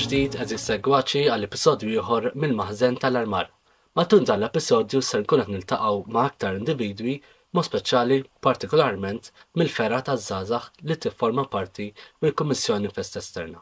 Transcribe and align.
ġdid 0.00 0.36
eżis 0.42 0.62
segwaċi 0.68 1.22
għall 1.32 1.46
episodju 1.46 1.90
ieħor 2.00 2.26
mill-maħżen 2.42 2.94
tal-armar. 3.02 3.48
Matul 3.98 4.22
dan 4.28 4.40
l-episodju 4.40 5.00
ser 5.08 5.22
nkun 5.24 5.42
qed 5.42 5.52
niltaqgħu 5.54 5.98
ma' 6.14 6.22
aktar 6.28 6.56
individwi 6.60 7.14
mo 7.58 7.64
speċjali 7.66 8.18
partikolarment 8.46 9.28
mill-fera 9.60 9.98
taż-żgħażagħ 10.08 10.68
li 10.88 10.96
tifforma 11.04 11.44
parti 11.56 11.88
mill-Kummissjoni 12.22 12.92
Fest 12.96 13.20
Esterna. 13.20 13.60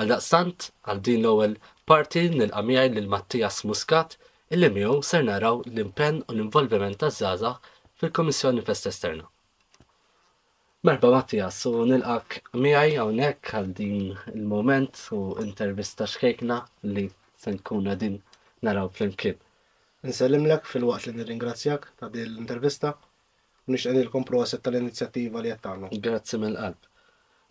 Għal 0.00 0.12
daqstant, 0.16 0.66
għal 0.90 1.04
din 1.10 1.22
l-ewwel 1.28 1.54
parti 1.92 2.26
nilqamijaj 2.34 2.92
lil 2.96 3.08
Mattias 3.16 3.62
Muscat 3.70 4.18
illi 4.56 4.72
miegħu 4.78 4.98
ser 5.12 5.28
naraw 5.30 5.60
l-impenn 5.70 6.24
u 6.26 6.34
l-involviment 6.34 6.98
taż-żgħażagħ 7.04 7.76
fil-Kummissjoni 8.00 8.66
Fest 8.70 8.90
Esterna. 8.90 9.28
Merba 10.88 11.10
Mattias, 11.12 11.56
u 11.68 11.82
nilqak 11.88 12.36
miħaj 12.64 12.92
nek 13.16 13.48
għal 13.58 13.66
din 13.80 13.96
il-moment 14.32 15.00
u 15.12 15.18
intervista 15.42 16.06
xkejkna 16.08 16.56
li 16.94 17.02
senkun 17.44 17.90
din 18.02 18.14
naraw 18.68 18.88
flimkien. 18.94 19.36
Nsellim 20.12 20.46
lek 20.48 20.64
fil-waqt 20.70 21.10
li 21.10 21.12
nirringrazzjak 21.18 21.84
ta' 22.00 22.08
din 22.16 22.32
l-intervista 22.32 22.94
u 22.96 23.76
nixqedilkom 23.76 24.24
proset 24.32 24.64
tal-inizjattiva 24.64 25.44
li 25.44 25.52
għattamlu. 25.56 25.92
Grazzi 26.08 26.40
mill-qalb. 26.46 26.88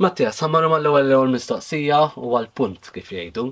Mattias, 0.05 0.41
għammaru 0.41 0.73
mal 0.73 0.89
ewwel 0.93 1.15
l 1.19 1.31
mistoqsija 1.37 2.01
u 2.25 2.33
għal-punt 2.39 2.89
kif 2.97 3.13
jgħidu. 3.13 3.45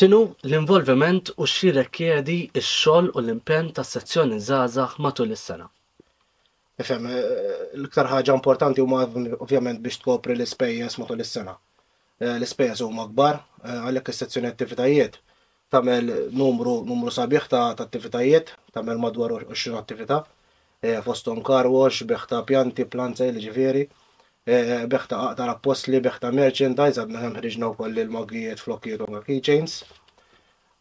ċinu 0.00 0.22
l-involviment 0.48 1.34
u 1.36 1.50
xirek 1.56 2.00
jedi 2.08 2.38
il-xol 2.56 3.12
u 3.12 3.20
l-impen 3.26 3.70
ta' 3.76 3.84
sezzjoni 3.92 4.40
zazax 4.52 4.96
matul 5.08 5.36
is-sena? 5.36 5.68
Ifem, 6.82 7.06
eh, 7.08 7.52
l-iktar 7.80 8.04
ħaġa 8.10 8.34
importanti 8.36 8.82
huma 8.84 8.98
ovvjament 9.40 9.78
biex 9.84 9.96
tkopri 10.02 10.34
l-ispejjeż 10.36 10.98
matul 11.00 11.22
is-sena. 11.24 11.54
Eh, 12.20 12.34
l-ispejjeż 12.36 12.82
huma 12.84 13.06
kbar, 13.08 13.38
eh, 13.64 13.78
għalhekk 13.88 14.12
is-sezzjoni 14.12 14.50
attivitajiet 14.50 15.16
tagħmel 15.72 16.12
numru 16.42 16.74
numru 16.90 17.14
sabiħ 17.20 17.48
ta' 17.54 17.70
attivitajiet, 17.86 18.52
tagħmel 18.76 19.00
madwar 19.06 19.32
20 19.38 19.78
attività, 19.82 20.22
fosthom 21.06 21.40
car 21.42 21.66
wash, 21.72 22.02
beħta 22.12 22.42
pjanti, 22.50 22.84
planza 22.94 23.26
ġifieri, 23.44 23.80
beħta 24.92 25.14
aqtar 25.28 25.48
appostli, 25.50 25.98
beħta 26.06 26.30
merchandise, 26.36 27.00
għadna 27.02 27.22
hemm 27.24 27.38
ħriġna 27.40 27.70
wkoll 27.72 27.98
il-moggijiet, 28.04 28.60
flokkijiet 28.62 29.00
u 29.00 29.22
keychains. 29.26 29.42
chains 29.48 29.72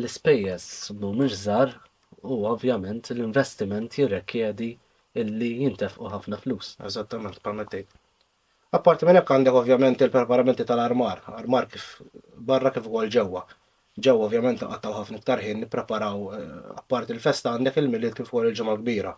l-spejjes 0.01 0.67
mu 1.01 1.29
żar 1.29 1.75
u 2.23 2.45
ovvjament 2.49 3.11
l-investiment 3.13 3.99
jirrekjedi 3.99 4.71
illi 5.17 5.51
jintefqu 5.63 6.09
ħafna 6.15 6.39
flus. 6.41 6.73
Eżattament, 6.87 7.39
palmet 7.43 7.75
Apparti 8.77 9.07
minn 9.07 9.17
hekk 9.17 9.31
għandek 9.37 9.55
ovvjament 9.57 10.01
il-preparamenti 10.03 10.65
tal-armar, 10.69 11.21
armar 11.39 11.67
kif 11.71 12.01
barra 12.37 12.73
kif 12.75 12.89
ukoll 12.89 13.09
ġewwa. 13.09 13.45
Ġewwa 14.01 14.27
ovvjament 14.27 14.61
qattaw 14.61 14.93
ħafna 15.01 15.21
iktar 15.21 15.41
ħin 15.43 15.63
nippreparaw 15.65 16.29
eh, 16.37 16.49
apparti 16.81 17.15
il-festa 17.17 17.53
għandek 17.57 17.79
il-miliet 17.85 18.17
kif 18.21 18.33
ukoll 18.33 18.51
il-ġimgħa 18.51 18.81
kbira 18.83 19.15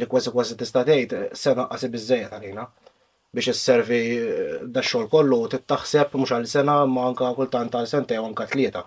li 0.00 0.06
kważi 0.10 0.30
kważi 0.34 0.56
tista' 0.58 0.82
tgħid 0.88 1.12
eh, 1.18 1.26
sena 1.38 1.64
qasi 1.70 1.88
biżejjed 1.94 2.32
għalina 2.36 2.64
biex 3.36 3.50
isservi 3.52 3.98
eh, 4.02 4.54
dax-xogħol 4.74 5.06
kollu 5.12 5.36
tittaħseb 5.52 6.16
mhux 6.18 6.34
għal 6.34 6.48
sena 6.50 6.78
ma 6.90 7.04
anka 7.10 7.28
kultant 7.36 7.74
għal 7.78 7.86
sentej 7.90 8.18
u 8.18 8.26
anka 8.26 8.46
tlieta. 8.50 8.82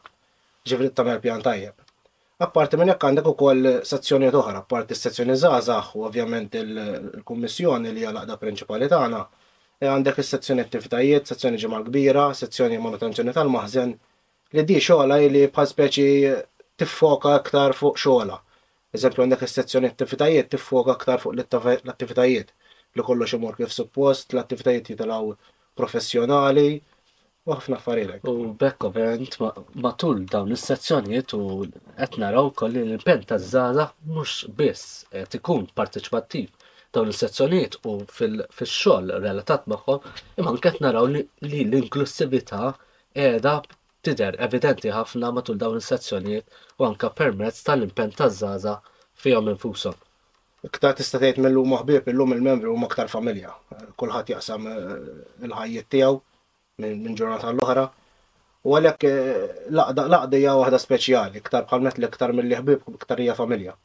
Ġifri 0.67 0.89
tagħmel 0.91 1.21
pjan 1.23 1.45
tajjeb. 1.45 1.85
Apparti 2.43 2.77
minn 2.77 2.91
hekk 2.91 3.05
għandek 3.11 3.29
ukoll 3.31 3.69
sezzjonijiet 3.87 4.35
oħra, 4.41 4.59
apparti 4.65 4.97
s-sezzjoni 4.97 5.37
żgħażagħ 5.41 5.93
u 5.95 6.03
ovvjament 6.09 6.57
il-kummissjoni 6.61 7.93
li 7.95 8.03
hija 8.03 8.11
l-aqda 8.13 8.37
prinċipali 8.41 8.89
tagħna, 8.91 9.21
e 9.79 9.87
għandek 9.87 10.19
is-sezzjoni 10.21 10.65
attivitajiet, 10.67 11.31
sezzjoni 11.31 11.61
ġimgħa 11.63 11.79
kbira, 11.87 12.25
sezzjoni 12.41 12.81
manutenzjoni 12.83 13.33
tal-maħżen, 13.39 13.95
li 14.57 14.67
di 14.69 14.77
xogħla 14.89 15.21
li 15.23 15.45
bħal 15.55 15.71
speċi 15.71 16.09
tiffoka 16.77 17.33
aktar 17.39 17.73
fuq 17.79 17.95
xogħla 18.03 18.41
Eżempju, 18.95 19.19
għandek 19.23 19.41
is-sezzjoni 19.47 19.89
attivitajiet 19.93 20.47
tiffoka 20.53 20.93
aktar 20.95 21.19
fuq 21.19 21.33
l-attivitajiet 21.35 22.53
li 22.97 23.03
kollu 23.07 23.25
imur 23.37 23.57
kif 23.57 23.73
suppost, 23.75 24.31
l-attivitajiet 24.33 24.87
jitalaw 24.93 25.33
professjonali 25.75 26.63
u 27.47 27.51
ħafna 27.57 27.77
affarilek. 27.81 28.23
U 28.31 28.45
bekk 28.61 28.87
ovvjament 28.89 29.35
matul 29.85 30.23
dawn 30.31 30.55
is-sezzjonijiet 30.55 31.35
u 31.35 31.41
qed 31.99 32.15
naraw 32.23 32.49
kolli 32.61 32.85
l-impenn 32.85 33.27
taż-żgħażagħ 33.31 33.91
mhux 34.13 34.39
biss 34.55 35.03
qed 35.11 35.35
ikun 35.41 35.67
partiċipattiv 35.81 36.73
dawn 36.95 37.11
is-sezzjonijiet 37.11 37.79
u 37.83 37.97
fil-xogħol 38.21 39.17
relatat 39.27 39.67
magħhom 39.67 40.07
imma 40.37 40.53
anke 40.55 40.63
qed 40.77 40.87
naraw 40.87 41.11
li 41.11 41.27
l-inklusività 41.65 42.69
qiegħda 42.77 43.59
tider 44.07 44.35
evidenti 44.47 44.91
ħafna 44.93 45.31
matul 45.35 45.57
dawn 45.59 45.79
is-sezzjonijiet 45.81 46.81
u 46.81 46.87
anka 46.87 47.09
permezz 47.19 47.63
tal-impenn 47.67 48.13
taż-żaża 48.19 48.75
fihom 49.23 49.51
infushom 49.53 49.97
iktar 50.67 50.95
tista' 50.99 51.19
tgħid 51.21 51.41
mill-lum 51.45 51.75
ħbieb 51.81 52.07
illum 52.13 52.33
il-membri 52.35 52.69
huma 52.71 52.87
aktar 52.89 53.07
familja. 53.11 53.51
Kulħadd 54.01 54.31
jaqsam 54.33 54.65
eh, 54.71 55.43
il-ħajjiet 55.47 55.87
tiegħu 55.93 56.17
minn 56.81 57.15
ġurnata 57.17 57.51
l-oħra. 57.53 57.83
U 58.67 58.73
għalhekk 58.75 59.07
eh, 59.07 59.37
laqda 59.77 60.39
hija 60.41 60.55
waħda 60.57 60.79
speċjali, 60.81 61.39
iktar 61.43 61.67
bħal 61.69 61.85
li 61.87 62.09
iktar 62.09 62.33
mill 62.35 62.57
ħbieb 62.59 62.89
iktar 62.97 63.21
hija 63.23 63.37
familja. 63.37 63.77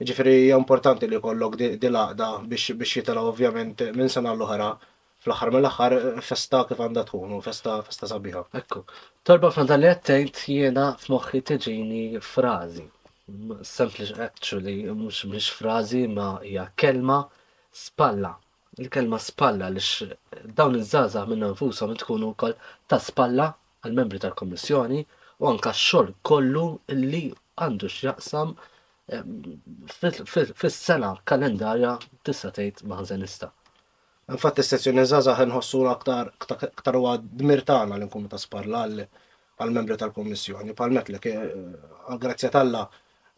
Ġifieri 0.00 0.34
hija 0.46 0.58
importanti 0.58 1.06
li 1.12 1.20
jkollok 1.20 1.60
di 1.84 1.92
laqda 1.92 2.30
biex 2.50 2.74
jitilgħu 2.96 3.28
ovvjament 3.34 3.86
minn 3.94 4.10
sena 4.10 4.34
l-oħra 4.34 4.72
fl-axar 5.24 5.50
mill-axar 5.54 5.92
eh, 5.96 6.20
festa 6.28 6.60
kif 6.68 6.80
għandha 6.84 7.04
tkun 7.08 7.32
u 7.32 7.40
festa 7.44 7.78
festa 7.86 8.08
sabiħa. 8.10 8.42
Ekku. 8.60 8.82
Torba 9.24 9.50
f'nada 9.54 9.78
li 9.80 9.88
jena 9.88 10.30
jiena 10.56 10.84
f'moħħi 11.00 11.40
tiġini 11.50 12.02
frażi. 12.32 12.84
Semplix, 13.64 14.12
actually, 14.26 14.76
mhux 15.00 15.22
mhix 15.30 15.46
frażi 15.58 16.02
ma 16.12 16.28
hija 16.44 16.66
kelma 16.76 17.22
spalla 17.72 18.34
il-kelma 18.82 19.16
spalla 19.22 19.68
li 19.72 19.80
dawn 20.58 20.76
iż-żaza 20.80 21.22
minn 21.30 21.46
nfusom 21.54 21.96
tkunu 22.02 22.34
kol 22.38 22.52
ta' 22.90 23.00
spalla 23.00 23.48
għall 23.80 23.96
membri 24.00 24.20
tal-Kommissjoni 24.20 25.00
u 25.40 25.48
anka 25.52 25.72
x-xogħol 25.72 26.12
kollu 26.26 26.66
li 27.00 27.22
għandu 27.62 27.88
x'jaqsam 27.96 28.52
eh, 29.08 29.24
fis-sena 30.60 31.16
kalendarja 31.24 31.96
tista' 32.28 32.52
tgħid 32.58 32.84
maħżenista. 32.92 33.54
Infatti 34.32 34.62
s-sezzjoni 34.64 35.04
zaza 35.04 35.34
nħossu 35.44 35.82
aktar 35.90 36.28
ktar 36.44 36.96
u 36.96 37.08
dmir 37.40 37.60
tagħna 37.68 37.98
li 38.00 38.06
nkunu 38.08 38.30
ta' 38.32 38.38
sparla 38.40 38.84
għal-membri 39.64 39.98
tal 40.00 40.12
Palmet 40.78 41.10
li 41.12 41.18
għal-grazzja 41.18 42.48
tal-la 42.54 42.86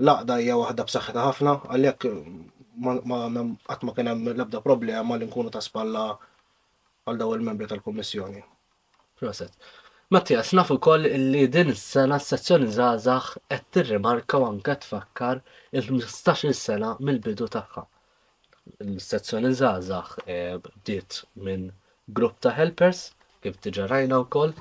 laqda 0.09 0.37
hija 0.45 0.59
waħda 0.61 0.85
b'saħħitha 0.87 1.25
ħafna 1.27 1.55
għalhekk 1.75 2.13
qatt 3.71 3.83
ma 3.89 3.97
kien 3.97 4.13
hemm 4.13 4.29
l-ebda 4.37 4.61
problema 4.69 5.19
li 5.19 5.27
nkunu 5.27 5.51
ta' 5.57 5.65
spalla 5.67 6.07
għal 7.05 7.19
daw 7.25 7.35
il-membri 7.41 7.67
tal 7.73 7.83
komissjoni 7.83 8.45
Proset. 9.19 9.53
Mattias, 10.13 10.53
nafu 10.55 10.77
koll 10.79 11.09
li 11.33 11.47
din 11.49 11.73
s-sena 11.75 12.21
s-sezzjoni 12.21 12.71
zazax 12.77 13.41
qed 13.51 13.67
tirrimarka 13.75 14.39
u 14.39 14.47
anke 14.53 14.79
tfakkar 14.87 15.43
il-15 15.73 16.55
sena 16.63 16.95
mill-bidu 17.01 17.49
tagħha 17.57 17.89
l-sezzjoni 18.91 19.51
zazax 19.63 20.07
eh, 20.33 20.57
bdiet 20.63 21.13
minn 21.45 21.65
grupp 22.17 22.37
ta' 22.43 22.55
helpers 22.61 23.01
kif 23.43 23.55
diġà 23.63 23.85
rajna 23.93 24.17
wkoll 24.25 24.53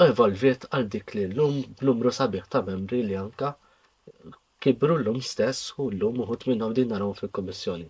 u 0.00 0.06
evolviet 0.12 0.66
għal 0.72 0.86
dik 0.94 1.14
li 1.16 1.24
llum 1.34 1.56
numru 1.86 2.12
sabiħ 2.20 2.44
ta' 2.52 2.62
membri 2.68 3.02
li 3.04 3.16
anka 3.24 3.54
kibru 4.64 4.96
llum 5.04 5.20
stess 5.30 5.72
u 5.82 5.90
llum 5.98 6.22
uħut 6.24 6.46
minnhom 6.50 6.74
din 6.76 6.88
narhom 6.92 7.16
fil-Kummissjoni. 7.18 7.86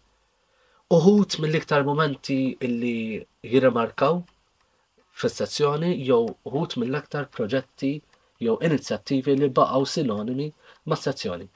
Uħut 0.95 1.39
mill-iktar 1.43 1.85
momenti 1.87 2.37
illi 2.67 3.21
jirremarkaw 3.47 4.21
fis-sezzjoni 5.21 5.93
jew 6.09 6.21
uħut 6.51 6.79
mill 6.81 6.95
liktar 6.97 7.29
proġetti 7.37 7.93
jew 8.43 8.57
inizjattivi 8.69 9.37
li 9.41 9.49
baqgħu 9.61 9.87
sinonimi 9.95 10.49
ma' 10.89 10.99
sezzjoni. 11.05 11.47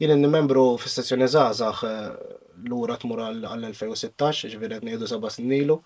Jien 0.00 0.24
membru 0.30 0.64
fis-sezzjoni 0.80 1.28
żgħażagħ 1.32 1.84
eh, 1.92 2.47
l-ura 2.66 2.96
tmur 3.00 3.20
għall-2016, 3.28 4.50
ġviri 4.54 4.78
għed 4.78 4.88
nejdu 4.90 5.06
seba 5.10 5.30
nilu 5.42 5.80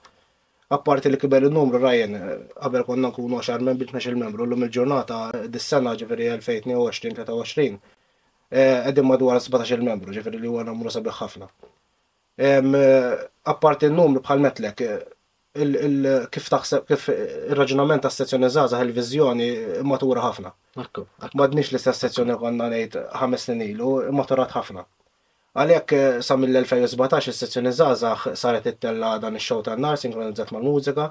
Apparti 0.72 1.10
li 1.12 1.18
kiber 1.20 1.44
il-numru, 1.44 1.76
Ryan, 1.82 2.14
għabel 2.56 2.84
konna 2.86 3.10
kunu 3.12 3.42
10 3.42 3.60
membri, 3.66 3.88
12 3.90 4.16
membru, 4.16 4.46
l-lum 4.46 4.62
il-ġurnata, 4.64 5.42
dis-sena 5.52 5.90
ġviri 6.00 6.30
2022-2023, 6.30 7.76
għedim 8.88 9.04
madwar 9.10 9.36
17 9.44 9.84
membru, 9.84 10.14
ġviri 10.16 10.40
li 10.40 10.48
huwa 10.48 10.64
numru 10.64 10.88
sabiħ 10.94 11.18
ħafna. 11.18 11.50
Apparti 13.52 13.90
il-numru 13.90 14.24
bħal 14.24 14.40
metlek, 14.46 14.80
kif 16.38 16.48
taħseb, 16.54 16.88
kif 16.88 17.04
il-raġunament 17.18 18.06
ta' 18.08 18.12
sezzjoni 18.16 18.48
zaza, 18.56 18.80
il-vizjoni 18.80 19.50
matura 19.84 20.24
ħafna. 20.24 20.56
d-nix 21.42 21.74
li 21.76 21.84
stess 21.84 22.00
sezzjoni 22.06 22.38
għanna 22.38 22.72
nejt 22.78 22.96
ħames 23.20 23.44
snin 23.50 23.60
ilu, 23.68 23.92
maturat 24.16 24.56
ħafna. 24.56 24.88
Għalhekk 25.52 25.92
eh, 25.94 26.20
sa 26.24 26.38
mill-2017 26.40 27.28
is-sezzjoni 27.30 27.72
zazax 27.76 28.22
saret 28.40 28.66
it-tella 28.70 29.18
dan 29.20 29.34
ix-show 29.36 29.58
tan-nar 29.66 29.98
sinkronizzat 30.00 30.52
mal-mużika. 30.54 31.10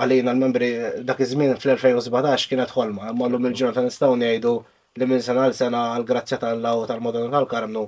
Għalina 0.00 0.32
l-membri 0.32 0.68
eh, 0.80 0.94
dak 1.08 1.20
iż-żmien 1.20 1.58
fl-2017 1.60 2.46
kienet 2.48 2.70
ħolma, 2.72 3.10
imma 3.12 3.28
llum 3.28 3.50
il-ġurnata 3.50 3.84
nistgħu 3.84 4.16
ngħidu 4.22 4.52
li 5.00 5.08
minn 5.10 5.24
sena 5.26 5.44
għal 5.44 5.58
sena 5.58 5.82
għal 5.92 6.06
grazzja 6.08 6.38
tal-law 6.40 6.86
tal 6.88 7.04
modern 7.04 7.36
tal-karmnu 7.36 7.84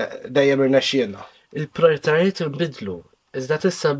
eh, 0.00 0.14
dejjem 0.38 0.64
irnexxielna. 0.64 1.26
Il-prioritajiet 1.60 2.40
inbidlu, 2.46 2.96
iżda 3.36 3.58
tissa 3.66 3.92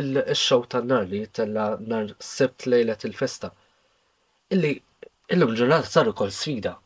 il-show 0.00 0.64
tan-nar 0.64 1.10
li 1.10 1.26
jittella 1.26 1.74
nar 1.92 2.14
sebt 2.30 2.64
lejlet 2.72 3.04
il-festa. 3.10 3.52
Illi 4.56 4.72
illum 5.36 5.52
ġurnat 5.60 5.92
sar 5.92 6.08
ukoll 6.08 6.32
sfida. 6.32 6.78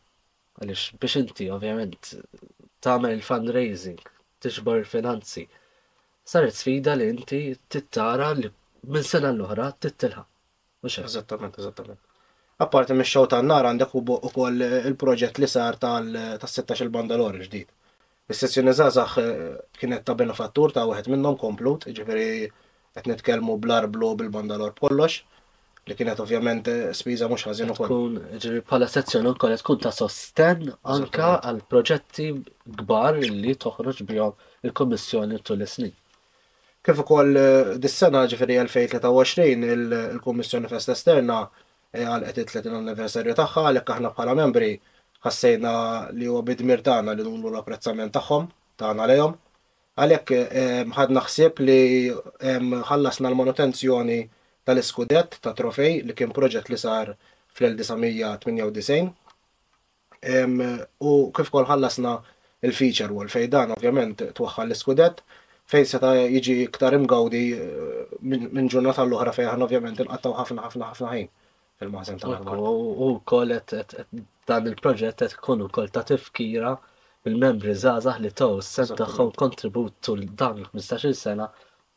Għaliex 0.59 0.99
biex 1.03 1.17
inti 1.23 1.47
ovvjament 1.55 2.11
tagħmel 2.83 3.15
il-fundraising, 3.17 4.01
tixbor 4.43 4.81
il-finanzi. 4.83 5.45
Saret 6.25 6.55
sfida 6.55 6.95
li 6.95 7.07
inti 7.11 7.41
tittara 7.69 8.31
li 8.39 8.51
minn 8.91 9.07
sena 9.07 9.31
l-oħra 9.35 9.69
tittilħa. 9.85 10.25
Mux 10.83 10.99
Eżattament, 11.03 11.59
eżattament. 11.63 12.01
Apparti 12.63 12.95
minn 12.95 13.07
xew 13.09 13.29
tan-nar 13.33 13.67
għandek 13.69 13.95
ukoll 13.99 14.67
il-proġett 14.87 15.39
li 15.43 15.49
sar 15.51 15.79
tal-16 15.83 16.85
il-Bandalor 16.87 17.39
ġdid. 17.47 17.69
Is-sessjoni 18.31 18.75
żgħażagħ 18.79 19.15
eh, 19.23 19.61
kienet 19.81 20.05
ta' 20.07 20.17
benefattur 20.19 20.73
ta' 20.75 20.85
wieħed 20.91 21.11
minnhom 21.15 21.39
komplut, 21.41 21.89
jiġifieri 21.91 22.49
qed 22.95 23.09
nitkellmu 23.11 23.59
blar 23.65 23.89
blu 23.91 24.13
bil-Bandalor 24.21 24.77
kollox 24.79 25.23
li 25.87 25.95
kienet 25.99 26.21
ovvjament 26.23 26.69
eh, 26.71 26.91
spiża 26.95 27.27
mhux 27.31 27.43
ħażin 27.49 27.73
ukoll. 27.75 27.89
Tkun 27.91 28.39
ġiri 28.43 28.61
bħala 28.69 28.87
sezzjoni 28.91 29.31
wkoll 29.33 29.57
tkun 29.59 29.81
ta' 29.83 29.91
sosten 29.97 30.69
anka 30.95 31.31
għal 31.49 31.63
proġetti 31.73 32.29
kbar 32.83 33.17
li 33.23 33.57
toħroġ 33.65 34.03
bihom 34.07 34.37
il-Kummissjoni 34.69 35.41
tul 35.43 35.65
is-snin. 35.67 35.91
Kif 36.87 37.01
ukoll 37.03 37.35
eh, 37.41 37.73
dis-sena 37.83 38.23
ġifieri 38.31 38.61
2023 38.61 39.67
il-Kummissjoni 39.75 40.71
Fest 40.71 40.93
Esterna 40.95 41.39
eh, 41.91 42.05
għalqet 42.07 42.39
it-30 42.45 42.77
anniversarju 42.79 43.35
tagħha 43.41 43.65
għalhekk 43.73 43.95
aħna 43.97 44.13
bħala 44.17 44.37
membri 44.39 44.71
ħassejna 45.27 45.73
li 46.19 46.29
huwa 46.31 46.45
bidmir 46.47 46.85
tagħna 46.87 47.17
li 47.19 47.27
nullu 47.27 47.51
l-apprezzament 47.51 48.15
tagħhom 48.15 48.47
tagħna 48.83 49.11
lejhom. 49.11 49.35
Għalhekk 49.93 50.39
ħadna 50.97 51.21
ħsieb 51.27 51.59
li 51.67 51.83
ħallasna 52.89 53.29
l-manutenzjoni 53.33 54.21
tal-iskudett 54.65 55.39
ta' 55.45 55.55
trofej 55.59 55.95
li 56.07 56.15
kien 56.19 56.31
proġett 56.39 56.69
li 56.71 56.77
sar 56.85 57.13
fl-1998 57.57 59.01
u 61.11 61.15
kif 61.37 61.51
kol 61.55 61.67
ħallasna 61.73 62.13
il-feature 62.69 63.11
wall 63.15 63.33
fej 63.37 63.49
dan 63.55 63.73
ovvjament 63.77 64.23
twaħħal 64.39 64.69
l-iskudett 64.71 65.25
fejn 65.73 65.89
seta 65.95 66.13
jiġi 66.19 66.55
iktar 66.69 66.95
imgawdi 66.99 67.41
eh, 67.57 68.21
minn 68.21 68.71
ġurnata 68.71 69.05
l-oħra 69.07 69.35
fejn 69.35 69.67
ovvjament 69.67 70.05
nqattaw 70.07 70.37
ħafna 70.39 70.67
ħafna 70.69 70.93
ħafna 70.93 71.11
ħin 71.17 71.29
fil-maħsem 71.83 72.23
ta' 72.23 72.63
U 72.63 73.11
kol 73.27 73.51
dan 73.51 74.71
il-proġett 74.71 75.19
qed 75.25 75.33
tkun 75.37 75.67
ukoll 75.67 75.91
ta' 75.95 76.07
tifkira 76.13 76.77
mill 77.27 77.41
membri 77.47 77.75
żgħażagħ 77.83 78.23
li 78.25 78.31
taw 78.43 78.61
s-sem 78.63 78.95
tagħhom 79.01 79.35
kontributu 79.43 80.17
dan 80.29 80.63
15-il 80.71 81.19
sena 81.25 81.51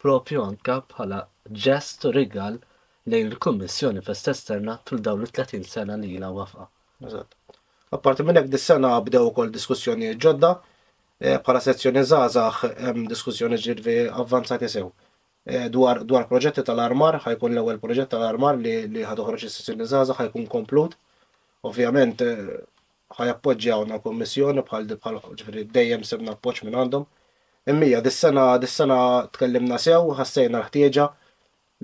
propju 0.05 0.41
anka 0.45 0.73
bħala 0.91 1.23
ġest 1.65 2.03
rigal 2.13 2.59
lejn 3.09 3.31
il-Kummissjoni 3.31 4.03
fest 4.05 4.29
esterna 4.33 4.75
tul 4.85 5.01
dawn 5.05 5.25
30 5.37 5.65
sena 5.69 5.97
li 6.01 6.11
jila 6.13 6.29
wafqa. 6.35 6.67
Eżatt. 7.07 7.57
Apparti 7.95 8.25
minn 8.27 8.37
hekk 8.39 8.51
dis-sena 8.55 8.91
bdew 9.07 9.29
ukoll 9.31 9.49
diskussjoni 9.55 10.11
ġodda 10.25 10.51
eh, 10.61 11.39
bħala 11.47 11.63
sezzjoni 11.67 12.03
żgħażagħ 12.11 12.61
hemm 12.85 13.07
diskussjoni 13.13 13.59
ġirvi 13.65 13.97
avvanzati 14.23 14.69
sew. 14.75 14.91
Eh, 15.47 15.67
dwar, 15.73 16.03
dwar 16.09 16.27
proġetti 16.29 16.63
tal-armar, 16.69 17.17
ħajkun 17.25 17.55
l-ewwel 17.57 17.81
proġett 17.81 18.13
tal-armar 18.13 18.61
li 18.61 18.75
li 18.93 19.05
ħadoħroġ 19.09 19.47
is-sezzjoni 19.49 19.89
żgħażagħ 19.89 20.21
ħajkun 20.21 20.45
komplut. 20.55 20.97
Ovvjament 21.71 22.21
eh, 22.21 22.55
ħaj 23.17 23.33
l 23.37 23.99
kommissjoni 24.05 24.65
bħal 24.69 24.85
bħal 24.99 25.21
ġifieri 25.41 25.65
dejjem 25.79 26.09
sebna 26.13 26.37
appoġġ 26.37 26.65
minn 26.69 26.83
għandhom 26.85 27.09
Immija, 27.71 27.99
dis-sena, 28.05 28.41
dis-sena 28.63 28.95
tkellimna 29.35 29.77
sew, 29.81 30.11
ħassejna 30.17 30.59
l-ħtieġa 30.59 31.05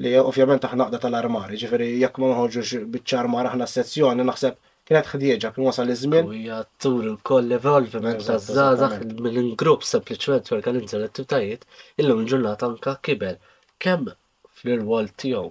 li 0.05 0.11
ovvjament 0.21 0.67
aħna 0.67 0.77
naqda 0.83 0.99
tal-armari, 1.05 1.57
ġifiri 1.61 1.87
jekk 2.03 2.19
ma 2.21 2.27
nħorġux 2.33 2.83
biċ-ċarmar 2.95 3.49
aħna 3.51 3.65
s-sezzjoni 3.69 4.25
naħseb 4.29 4.59
kienet 4.91 5.09
ħdieġa 5.13 5.49
kien 5.55 5.65
wasal 5.69 5.89
iż-żmien. 5.95 6.29
U 6.29 6.37
hija 6.37 6.59
tur 6.85 7.07
ukoll 7.15 7.49
l-evolviment 7.49 8.21
taż-żgħażagħ 8.27 9.15
mill 9.25 9.41
ingrupp 9.45 9.87
sempliċement 9.93 10.53
werk 10.55 10.69
l-intellettivitajiet 10.73 11.65
illum 12.05 12.21
il-ġurnata 12.23 12.69
anka 12.71 12.95
kibel. 13.09 13.39
kemm 13.81 14.13
fl-irwol 14.61 15.09
tiegħu 15.23 15.49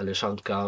għaliex 0.00 0.20
anka 0.26 0.58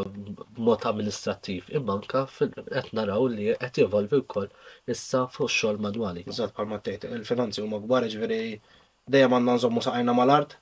mod 0.64 0.82
amministrattiv, 0.88 1.68
imma 1.76 1.94
anka 1.98 2.24
qed 2.34 2.56
naraw 2.96 3.28
li 3.32 3.52
qed 3.60 3.80
jevolvi 3.80 4.20
wkoll 4.20 4.50
issa 4.92 5.22
fuq 5.34 5.48
xogħol 5.54 5.78
madwali. 5.86 6.24
Eżatt 6.28 6.54
bħalma 6.58 6.80
tgħid, 6.84 7.06
il-finanzi 7.18 7.62
huma 7.64 7.80
kbar 7.86 8.08
ġifieri 8.12 8.40
dejjem 9.14 9.36
għandna 9.38 9.54
nżommu 9.58 9.84
saqajna 9.86 10.16
mal-art. 10.18 10.58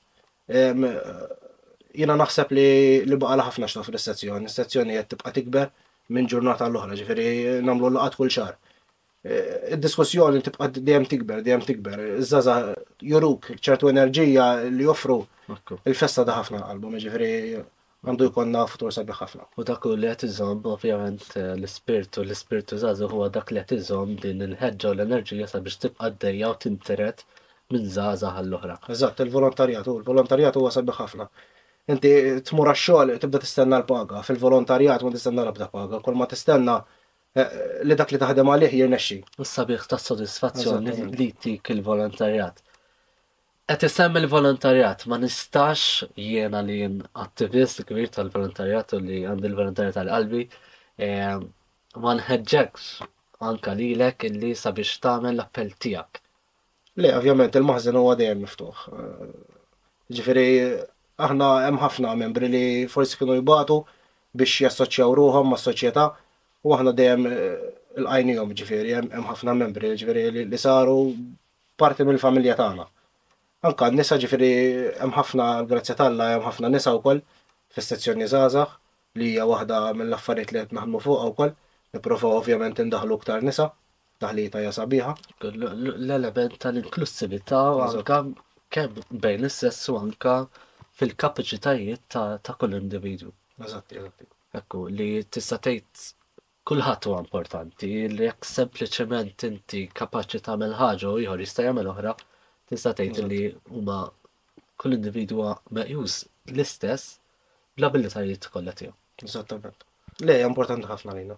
Jiena 1.92 2.16
naħseb 2.22 2.54
li 2.56 2.66
li 3.08 3.18
baqa' 3.22 3.48
ħafna 3.48 3.68
x'naf 3.70 3.90
l 3.92 4.00
istazzjoni 4.00 4.44
l-istazzjoni 4.46 4.96
qed 4.98 5.10
tibqa' 5.16 5.34
tikber 5.38 5.72
minn 6.14 6.30
ġurnata 6.30 6.70
l-oħra, 6.70 7.00
ġifieri 7.00 7.26
nagħmlu 7.66 7.90
laqgħat 7.96 8.20
kull 8.20 8.32
xahar. 8.36 8.56
E, 9.26 9.74
id-diskussjoni 9.74 10.40
tibqa' 10.46 10.70
dejjem 10.78 11.08
tikber, 11.10 11.42
dejjem 11.48 11.66
tikber. 11.66 11.98
iż 12.22 12.24
żaża 12.36 12.56
juruk 13.10 13.50
ċertu 13.58 13.90
enerġija 13.90 14.48
li 14.70 14.86
joffru 14.86 15.18
il-festa 15.90 16.24
da 16.30 16.38
ħafna 16.40 16.62
qalbu, 16.68 16.96
ġifieri 17.04 17.36
għandu 18.06 18.26
jkonna 18.30 18.64
futur 18.66 18.92
sabi 18.94 19.14
ħafna. 19.14 19.44
U 19.60 19.64
dak 19.68 19.84
li 20.00 20.08
qed 20.10 20.24
iżomm 20.28 20.62
ovvjament 20.72 21.22
eh, 21.38 21.50
l-ispirtu, 21.56 22.24
l-ispirtu 22.24 22.78
żgħażu 22.82 23.08
huwa 23.12 23.28
dak 23.36 23.52
li 23.54 23.62
qed 23.62 23.76
iżomm 23.82 24.16
din 24.24 24.42
il-ħeġġa 24.48 24.90
u 24.90 24.96
l-enerġija 24.96 25.46
sabiex 25.52 25.78
tibqa' 25.84 26.10
d-dejja 26.16 26.50
u 26.50 26.56
tinteret 26.64 27.22
minn 27.72 27.86
żgħażagħ 27.94 28.40
għall-oħra. 28.42 28.78
Eżatt, 28.96 29.22
il-volontarjat 29.28 29.92
u 29.92 29.94
l-volontarjat 30.00 30.58
huwa 30.60 30.72
sabiħ 30.74 30.98
ħafna. 31.04 31.28
Inti 31.94 32.12
tmur 32.48 32.72
għax-xogħol 32.72 33.14
tibda 33.22 33.40
tistenna 33.44 33.78
l-paga, 33.84 34.24
fil-volontarjat 34.26 35.06
ma 35.06 35.14
tistenna 35.14 35.46
l-abda 35.46 35.70
paga, 35.78 36.02
kull 36.06 36.18
ma 36.18 36.28
tistenna 36.32 36.76
eh, 37.38 37.62
li 37.86 37.96
dak 38.02 38.10
li 38.16 38.20
taħdem 38.24 38.50
għalih 38.54 38.76
jirnexxi. 38.82 39.20
U 39.42 39.46
sabiħ 39.54 39.86
ta' 39.94 40.02
sodisfazzjoni 40.10 40.98
li 41.14 41.30
tik 41.46 41.70
il-volontarjat 41.76 42.64
Qed 43.72 43.86
jisem 43.86 44.16
il-volontarjat, 44.20 45.06
ma 45.08 45.16
nistax 45.16 46.02
jiena 46.20 46.58
li 46.66 46.74
jien 46.82 46.96
attivist 47.22 47.78
kbir 47.88 48.10
tal-volontarjat 48.12 48.92
u 48.98 49.00
li 49.00 49.20
għandi 49.24 49.48
l-volontarjat 49.48 49.96
tal-qalbi, 49.96 50.42
eh, 51.06 51.38
ma 52.02 52.12
nħedġekx 52.18 53.06
anka 53.48 53.72
lilek 53.80 54.26
illi 54.28 54.50
sabiex 54.64 55.00
tagħmel 55.06 55.38
l-appell 55.38 55.72
tiegħek. 55.86 56.20
Le, 57.00 57.14
ovvjament 57.22 57.56
il-maħżen 57.62 57.96
huwa 58.02 58.12
dejjem 58.20 58.44
miftuħ. 58.44 58.74
Eh, 58.92 59.34
ġifieri 60.20 60.46
aħna 61.28 61.48
hemm 61.70 61.80
ħafna 61.86 62.12
membri 62.26 62.52
li 62.52 62.64
forsi 62.92 63.16
kienu 63.22 63.38
jibatu 63.40 63.80
biex 64.36 64.66
jassoċjaw 64.66 65.16
ruħom 65.22 65.52
mas-soċjetà 65.54 66.04
u 66.68 66.76
aħna 66.76 66.92
dejjem 67.02 67.24
eh, 67.30 67.68
l-għajnijom 68.04 68.52
ġifieri 68.62 68.98
hemm 69.00 69.30
ħafna 69.32 69.56
membri 69.64 69.96
ġifiri 70.02 70.28
li 70.52 70.58
saru 70.68 71.00
parti 71.80 72.04
mill-familja 72.12 72.60
tagħna. 72.66 72.90
Anka 73.62 73.86
nisa 73.94 74.16
ġifiri 74.22 74.46
hemm 75.00 75.12
ħafna 75.16 75.44
grazzja 75.72 75.94
talla 75.98 76.24
hemm 76.32 76.42
ħafna 76.48 76.68
nisa 76.74 76.92
wkoll 76.96 77.20
fis-sezzjoni 77.74 78.26
żgħażagħ 78.32 78.70
li 79.20 79.28
hija 79.32 79.44
waħda 79.50 79.76
mill-affarijiet 80.00 80.50
li 80.54 80.62
qed 80.64 80.72
naħdmu 80.78 80.98
fuq, 81.04 81.28
wkoll. 81.30 81.52
Nipprova 81.94 82.30
ovvjament 82.40 82.80
indaħlu 82.84 83.18
ktar 83.22 83.46
nisa, 83.46 83.68
taħlita 84.24 84.62
hija 84.64 84.72
sabiħa. 84.78 85.12
L-element 85.50 86.56
tal-inklusività 86.64 87.60
anka 87.86 88.16
kemm 88.78 89.06
bejn 89.28 89.46
is-sess 89.50 89.92
u 89.94 89.94
anka 90.00 90.34
fil-kapaċitajiet 90.98 92.02
ta' 92.18 92.56
kull 92.64 92.80
individwu. 92.80 93.30
Eżatt, 93.62 93.94
eżatti. 94.00 94.26
Ekku, 94.58 94.88
li 94.90 95.08
tista' 95.36 95.60
tgħid 95.68 96.10
kulħadd 96.72 97.10
huwa 97.12 97.22
importanti, 97.28 97.94
li 98.16 98.26
jekk 98.26 98.52
sempliċement 98.56 99.46
inti 99.52 99.86
kapaċi 100.02 100.42
tagħmel 100.50 100.76
ħaġa 100.82 101.14
u 101.14 101.22
ieħor 101.28 101.46
jista' 101.46 101.70
jagħmel 101.70 101.94
oħra, 101.94 102.18
tista' 102.72 102.94
tgħid 102.98 103.26
li 103.30 103.38
huma 103.76 103.96
kull 104.80 104.96
individwa 104.96 105.50
meqjus 105.78 106.20
l-istess 106.54 107.18
bl-abilitajiet 107.76 108.48
kollha 108.54 108.74
tiegħu. 108.78 108.94
Eżattament. 109.26 109.84
Le, 110.26 110.36
importanti 110.46 110.88
ħafna 110.88 111.14
lina. 111.16 111.36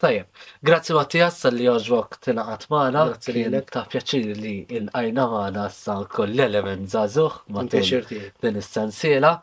Tajjeb, 0.00 0.44
grazzi 0.64 0.94
Mattias 0.96 1.38
li 1.52 1.66
joġwok 1.68 2.16
tinaqat 2.24 2.64
maħna, 2.72 3.02
grazzi 3.10 3.34
li 3.36 3.42
l-ek 3.50 3.68
ta' 3.74 3.82
pjaċir 3.92 4.30
li 4.40 4.54
il 4.78 4.86
ajna 4.96 5.26
maħna 5.34 5.66
sa' 5.76 5.98
koll 6.14 6.40
element 6.48 6.88
zazuħ 6.88 7.40
ma' 7.52 7.66
din 8.40 8.58
istansiela. 8.64 9.34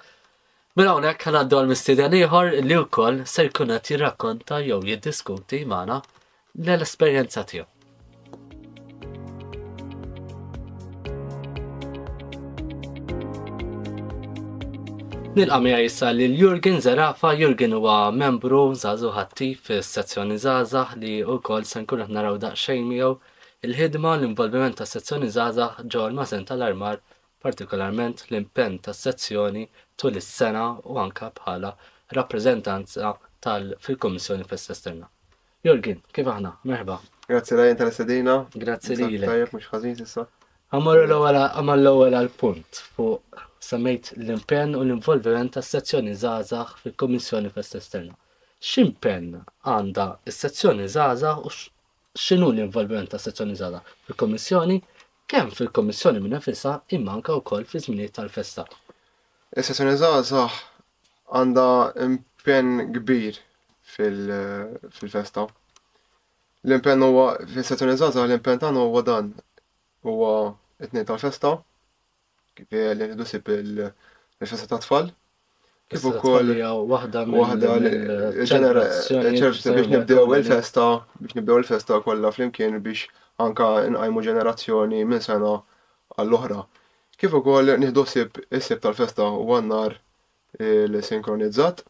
Mela 0.78 0.96
unek 0.98 1.24
għan 1.30 1.40
għaddu 1.44 1.60
għal-mistiden 1.62 2.18
ieħor 2.24 2.52
li 2.66 2.78
wkoll 2.86 3.22
se 3.30 3.48
jkun 3.50 3.74
qed 3.78 3.94
jirrakkonta 3.96 4.60
jew 4.66 4.82
jiddiskuti 4.90 5.62
maħna 5.70 6.02
l-esperjenza 6.58 7.46
tiegħu. 7.50 7.74
Nilqa' 15.38 15.84
jissa 15.86 16.08
li 16.18 16.28
lil 16.28 16.36
Jurgen 16.40 16.80
Zarafa, 16.82 17.32
Jurgen 17.38 17.74
huwa 17.78 17.96
membru 18.12 18.62
Zazu 18.84 19.12
ħatti 19.14 19.50
fis-sezzjoni 19.68 20.34
Zaza 20.44 20.82
li 20.98 21.20
wkoll 21.30 21.68
se 21.70 21.84
nkun 21.84 22.00
qed 22.02 22.14
naraw 22.16 22.40
daqsxejn 22.42 22.88
miegħu 22.92 23.12
il-ħidma 23.68 24.16
l-involviment 24.18 24.80
ta' 24.80 24.88
sezzjoni 24.90 25.30
Zaza 25.36 25.68
ġol 25.96 26.18
mażen 26.18 26.48
tal-armar, 26.50 26.98
partikolarment 27.46 28.24
l-impenn 28.32 28.80
tas-sezzjoni 28.88 29.68
tul 30.02 30.18
is-sena 30.24 30.66
u 30.90 30.98
anka 31.04 31.30
bħala 31.38 31.72
rappreżentanza 32.18 33.14
tal 33.46 33.76
fil-Kummissjoni 33.86 34.48
fis 34.50 34.66
esterna. 34.74 35.06
Jurgen, 35.70 36.00
kif 36.18 36.32
aħna? 36.34 36.56
Merħba. 36.74 36.96
Grazzi 37.30 37.60
lajn 37.62 37.78
tal-sedina. 37.84 38.40
Grazzi 38.66 38.98
li. 39.04 39.22
Tajjeb 39.22 39.54
mhux 39.54 39.70
ħażin 39.76 40.02
issa. 40.08 40.26
l-ewwel 40.74 42.18
għal 42.18 42.34
punt 42.42 42.88
fuq 42.98 43.47
semmejt 43.64 44.12
l-impenn 44.18 44.76
u 44.78 44.84
l-involviment 44.84 45.52
ta' 45.54 45.62
sezzjoni 45.66 46.14
Zazax 46.16 46.74
fil-Komissjoni 46.84 47.50
Fest 47.54 47.76
Esterna. 47.80 48.14
X'impenn 48.62 49.38
għandha 49.72 50.06
s-sezzjoni 50.30 50.86
Zazax 50.94 51.42
u 51.46 51.50
x'inhu 52.18 52.52
l-involviment 52.54 53.10
ta' 53.14 53.18
sezzjoni 53.22 53.56
Zazax 53.58 53.86
fil-Komissjoni 54.08 54.80
kemm 55.32 55.52
fil-Komissjoni 55.58 56.22
minn 56.24 56.34
nifisha 56.38 56.78
imma 56.98 57.12
anke 57.18 57.32
wkoll 57.42 57.66
fi 57.70 57.80
żminijiet 57.82 58.16
tal-festa. 58.20 58.66
Is-sezzjoni 59.58 59.98
Zazax 60.02 60.64
għandha 61.28 61.70
impenn 62.08 62.92
kbir 63.00 63.40
fil-festa. 63.98 65.48
L-impenn 66.70 67.04
huwa 67.10 67.30
fis-sezzjoni 67.56 67.98
Zazax 67.98 68.28
l-impenn 68.30 68.60
tagħna 68.62 68.86
huwa 68.86 69.02
dan 69.08 69.34
huwa 70.06 70.34
it-tnejn 70.84 71.08
tal-festa 71.10 71.58
li 72.72 73.08
nidusib 73.12 73.48
il-rifessa 73.54 74.68
ta' 74.68 74.80
tfal. 74.82 75.12
Kif 75.88 76.04
ukoll 76.10 76.50
waħda 76.92 77.22
waħda 77.32 77.76
biex 78.38 79.62
nibdew 79.94 80.24
il-festa, 80.36 80.88
biex 81.22 81.38
nibdew 81.38 81.56
il-festa 81.62 82.02
kollha 82.06 82.32
flimkien 82.36 82.76
biex 82.84 83.06
anka 83.44 83.68
nqajmu 83.96 84.24
ġenerazzjoni 84.28 85.06
minn 85.08 85.24
sena 85.24 85.54
għall-oħra. 86.20 86.64
Kif 87.18 87.38
ukoll 87.40 87.72
nieħdosib 87.82 88.42
is-sib 88.52 88.82
tal-festa 88.84 89.28
u 89.40 89.48
għannar 89.56 89.96
il-sinkronizzat. 90.72 91.86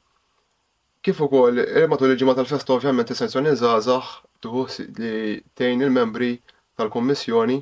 Kif 1.04 1.24
ukoll 1.26 1.64
matul 1.90 2.12
il-ġimgħa 2.14 2.38
tal-festa 2.42 2.78
ovvjament 2.78 3.16
is-sensjoni 3.16 3.56
żgħażagħ 3.64 4.14
tuħus 4.46 4.84
li 5.02 5.38
tejn 5.58 5.88
il-membri 5.88 6.36
tal-kummissjoni 6.78 7.58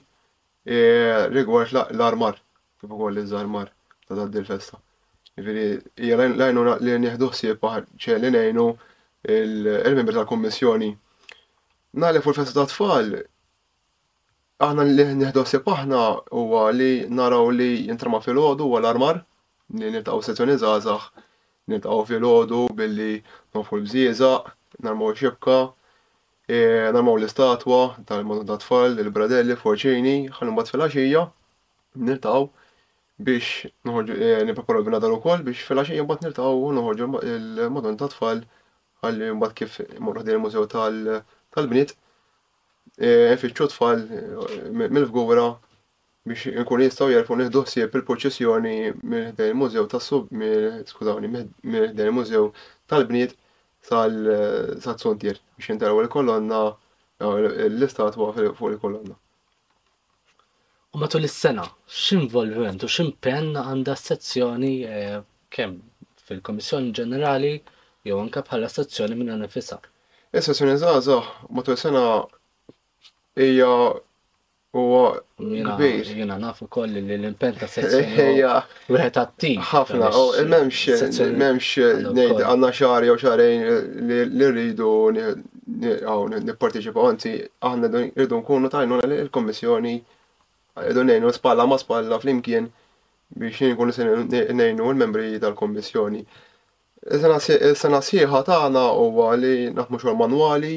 eh, 0.67 1.29
rigward 1.31 1.71
l-armar 1.95 2.41
kif 2.85 2.93
ukoll 2.93 3.17
iż-żarmar 3.21 3.69
ta' 4.07 4.13
tgħaddi 4.15 4.41
l-festa. 4.43 4.77
Jiġifieri 5.35 5.65
hija 6.05 6.27
lajnu 6.37 6.63
li 6.85 6.97
nieħdu 7.03 7.27
ħsieb 7.33 7.69
ċe 8.01 8.17
li 8.21 8.29
ngħinu 8.33 8.65
il-membri 9.35 10.15
tal-kummissjoni. 10.15 10.89
Nagħlek 12.01 12.23
fuq 12.25 12.35
il-festa 12.35 12.61
ta' 12.61 12.67
tfal 12.69 13.09
aħna 14.69 14.85
li 14.87 15.07
nieħdu 15.21 15.43
ħsieb 15.45 15.69
aħna 15.75 16.01
huwa 16.33 16.67
li 16.77 16.91
naraw 17.21 17.49
li 17.57 17.71
jintrama 17.89 18.21
fil-ħodu 18.25 18.67
huwa 18.69 18.79
l-armar 18.83 19.19
li 19.75 19.89
niltaqgħu 19.91 20.25
sezzjoni 20.29 20.55
żgħażagħ, 20.61 21.07
niltaqgħu 21.73 22.03
fil-ħodu 22.13 22.63
billi 22.77 23.11
nofu 23.57 23.79
l-bżieżaq, 23.81 24.51
narmaw 24.85 25.07
xibka, 25.17 25.55
e, 26.47 26.59
narmaw 26.93 27.15
l-istatwa 27.19 27.81
tal 28.05 28.21
mod 28.29 28.43
ta' 28.47 28.59
tfal, 28.61 28.95
il-bradelli, 29.03 29.57
forċini, 29.57 30.13
ħallum 30.37 30.59
bat 30.61 30.69
fil-axija, 30.71 31.23
nirtaw, 31.95 32.45
biex 33.17 33.69
nħorġu 33.87 34.15
eh, 34.19 34.43
nipapolu 34.45 34.81
b'nadar 34.83 35.13
u 35.15 35.19
koll 35.23 35.43
biex 35.45 35.63
fil-axija 35.69 36.03
mbagħad 36.03 36.39
u 36.63 36.71
noħorġu 36.75 37.05
il 37.27 37.69
modon 37.71 37.95
ta' 37.99 38.09
tfal 38.11 38.41
għalli 39.05 39.29
mbagħad 39.37 39.55
kif 39.55 39.77
morru 40.03 40.23
din 40.27 40.35
il-mużew 40.35 40.63
tal-bniet 40.75 41.93
eh, 42.97 43.37
fiċċu 43.39 43.69
tfal 43.71 44.03
eh, 44.03 44.67
mill-fgura 44.73 45.47
biex 46.27 46.51
nkun 46.59 46.83
jistgħu 46.87 47.07
jarfu 47.13 47.39
nieħdu 47.39 47.63
ħsieb 47.69 47.95
il-proċessjoni 48.01 48.75
minn 49.07 49.31
din 49.39 49.51
il-mużew 49.53 49.87
tas-sub 49.87 50.31
skużawni 50.91 51.31
minn 51.37 51.95
din 51.95 52.05
il-mużew 52.11 52.49
tal-bniet 52.91 53.37
sal-sontier 53.91 55.39
biex 55.55 55.69
jintaraw 55.71 56.03
il-kolonna 56.03 56.65
l-istatwa 57.23 58.33
fuq 58.35 58.73
il-kolonna. 58.75 59.15
U 60.95 60.97
matul 60.97 61.23
is-sena, 61.27 61.63
x'involviment 62.01 62.79
u 62.85 62.87
x'impenn 62.87 63.49
għandha 63.59 63.95
sezzjoni 63.99 64.69
eh, 64.87 65.17
kemm 65.51 65.81
fil-Komissjoni 66.29 66.93
Ġenerali 66.95 67.51
jew 68.07 68.15
anke 68.23 68.39
bħala 68.47 68.67
sezzjoni 68.71 69.17
minn 69.19 69.33
nifisha. 69.43 69.75
Is-sezzjoni 70.31 70.77
żgħażagħ 70.79 71.51
matul 71.57 71.77
sena 71.81 72.03
hija 73.43 73.71
huwa 74.79 75.03
kbir. 75.35 75.99
Jiena 76.13 76.39
naf 76.45 76.63
ukoll 76.63 76.95
li 76.95 77.01
l-impenn 77.17 77.59
ta' 77.59 77.67
sezzjoni 77.75 78.39
wieħed 78.39 79.15
għattin. 79.19 79.59
Ħafna, 79.75 80.07
m'hemmx 80.47 80.79
m'hemmx 81.35 81.69
ngħid 82.07 82.39
għandna 82.39 82.69
xahar 82.79 83.03
jew 83.11 83.19
xahrejn 83.19 83.59
li 84.07 84.47
rridu 84.55 84.93
nipparteċipaw, 85.11 87.03
anzi 87.11 87.35
aħna 87.59 87.85
rridu 87.99 88.39
nkunu 88.39 88.71
tajnuna 88.71 89.03
l-Kommissjoni 89.11 89.99
Għedu 90.75 91.03
nejnu 91.07 91.29
spalla 91.31 91.63
ma 91.69 91.77
spalla 91.79 92.17
flimkien 92.19 92.67
biex 93.41 93.61
nkun 93.71 93.91
nejnu 94.59 94.89
l-membri 94.91 95.37
tal-kommissjoni. 95.41 96.19
Sena 97.79 98.01
sieħa 98.03 98.41
tagħna 98.49 98.81
huwa 98.99 99.29
li 99.39 99.69
naħmu 99.77 99.99
xogħol 100.01 100.19
manwali, 100.19 100.73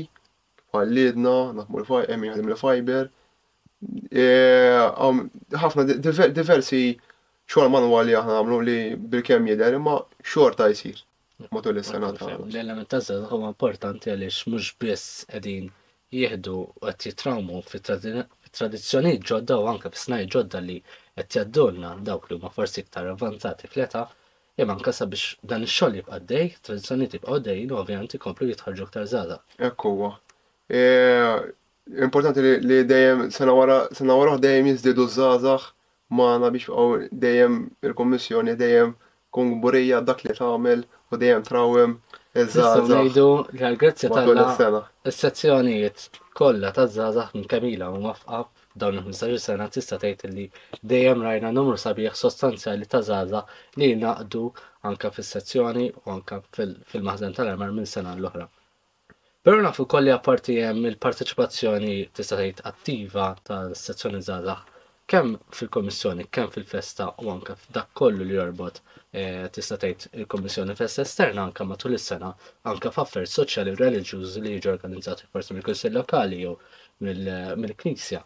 għallidna, 0.75 1.35
naħmu 1.59 1.81
l-fajber, 1.83 2.13
eh, 2.13 2.29
jaħdem 2.29 2.53
l-fajber. 2.53 3.11
E, 4.13 5.57
ħafna 5.65 5.99
diversi 6.39 6.83
xogħol 7.51 7.75
manwali 7.75 8.15
aħna 8.21 8.39
għamlu 8.39 8.61
li 8.69 8.79
bil-kemm 8.95 9.51
jidher 9.51 9.81
imma 9.81 9.99
xorta 10.23 10.71
jsir 10.73 11.03
matul 11.51 11.83
is-sena 11.83 12.13
tagħna. 12.15 12.47
L-element 12.53 12.91
taż 12.95 13.11
huwa 13.35 13.51
importanti 13.51 14.15
għaliex 14.15 14.47
mhux 14.55 14.73
biss 14.85 15.11
qegħdin 15.35 15.69
jieħdu 16.15 16.63
qed 16.95 17.17
traumu 17.21 17.65
fit 17.67 17.93
tradizzjoni 18.55 19.19
ġodda 19.31 19.59
u 19.61 19.67
anke 19.73 19.91
b'snaj 19.95 20.27
ġodda 20.35 20.61
li 20.65 20.81
qed 21.19 21.31
jaddulna 21.35 21.95
dawk 22.09 22.29
li 22.31 22.39
huma 22.39 22.51
forsi 22.55 22.83
iktar 22.85 23.09
avvantati 23.13 23.67
fleta, 23.71 24.07
età 24.63 24.73
anka 24.75 24.93
sa 24.95 25.07
biex 25.11 25.37
dan 25.51 25.65
ix-xogħol 25.67 25.97
jibqa' 26.01 26.21
dej, 26.33 26.49
tradizzjoni 26.67 27.09
tibqa' 27.13 27.39
dej, 27.47 27.65
ovvjament 27.81 28.15
ikomplu 28.19 28.49
jitħarġu 28.53 28.87
iktar 28.87 29.05
żgħażagħ. 29.07 29.59
Hekk 29.65 29.87
huwa. 29.93 30.13
E, 30.69 30.81
importanti 32.07 32.45
li 32.67 32.81
dejjem 32.93 33.29
sena 33.35 33.55
wara 33.55 33.81
sena 33.99 34.17
wara 34.19 34.39
dejjem 34.45 34.71
jiżdiedu 34.73 35.09
żgħażagħ 35.17 35.69
magħna 36.19 36.53
biex 36.55 37.13
dejjem 37.27 37.61
il 37.87 37.97
kommissjoni 38.01 38.57
dejjem 38.63 38.95
kun 39.35 39.57
gburija 39.59 40.01
dak 40.03 40.25
li 40.27 40.35
tagħmel 40.39 40.87
u 41.13 41.19
dejjem 41.21 41.45
trawem 41.51 41.99
Ngħidu 42.37 43.25
li 43.57 43.63
għal-Grezzja 43.65 44.09
tal 44.13 44.77
is-sezzjonijiet 45.09 46.19
kollha 46.37 46.73
ta' 46.77 46.85
zazax 46.93 47.33
minn 47.35 47.47
Kamila 47.49 47.89
u 47.95 48.03
mafqab 48.05 48.51
dawn 48.79 48.99
il-15 49.01 49.41
sena 49.41 49.65
tista' 49.73 49.97
tgħid 50.03 50.31
li 50.35 50.45
dejjem 50.93 51.23
rajna 51.25 51.53
numru 51.57 51.79
sabiħ 51.81 52.13
sostanzjali 52.21 52.85
ta' 52.93 53.01
żgħażagħ 53.09 53.57
li 53.81 53.89
naqdu 54.03 54.45
anke 54.91 55.11
fis-sezzjoni 55.17 55.89
u 56.05 56.13
anke 56.19 56.43
fil-maħżen 56.59 57.33
tal-armar 57.39 57.73
minn 57.79 57.89
sena 57.89 58.13
l-oħra. 58.19 58.45
Però 59.43 59.63
nafu 59.65 59.87
kolli 59.87 60.13
apparti 60.13 60.61
hemm 60.61 60.85
il-parteċipazzjoni 60.93 61.95
tista' 62.13 62.37
tgħid 62.43 62.65
attiva 62.73 63.31
ta 63.43 63.63
sezzjoni 63.87 64.21
zazax 64.29 64.77
kemm 65.09 65.37
fil-Komissjoni, 65.57 66.27
kemm 66.35 66.51
fil-festa 66.53 67.07
u 67.25 67.31
anke 67.33 67.55
f'dak 67.59 67.89
kollu 67.97 68.27
li 68.29 68.37
jorbot 68.37 68.77
eh, 69.17 69.47
tista' 69.55 69.79
tgħid 69.81 70.09
il-Komissjoni 70.23 70.75
festa 70.77 71.05
esterna 71.09 71.47
anke 71.49 71.65
matul 71.69 71.97
is-sena 71.97 72.31
anke 72.73 72.93
f'affarijiet 72.93 73.33
soċjali 73.35 73.73
u 73.73 73.79
li 74.43 74.53
jiġu 74.55 74.73
organizzati 74.75 75.29
forsi 75.33 75.57
mill-Kunsill 75.57 75.97
Lokali 75.97 76.43
jew 76.45 76.55
mill-Knisja. 77.07 78.21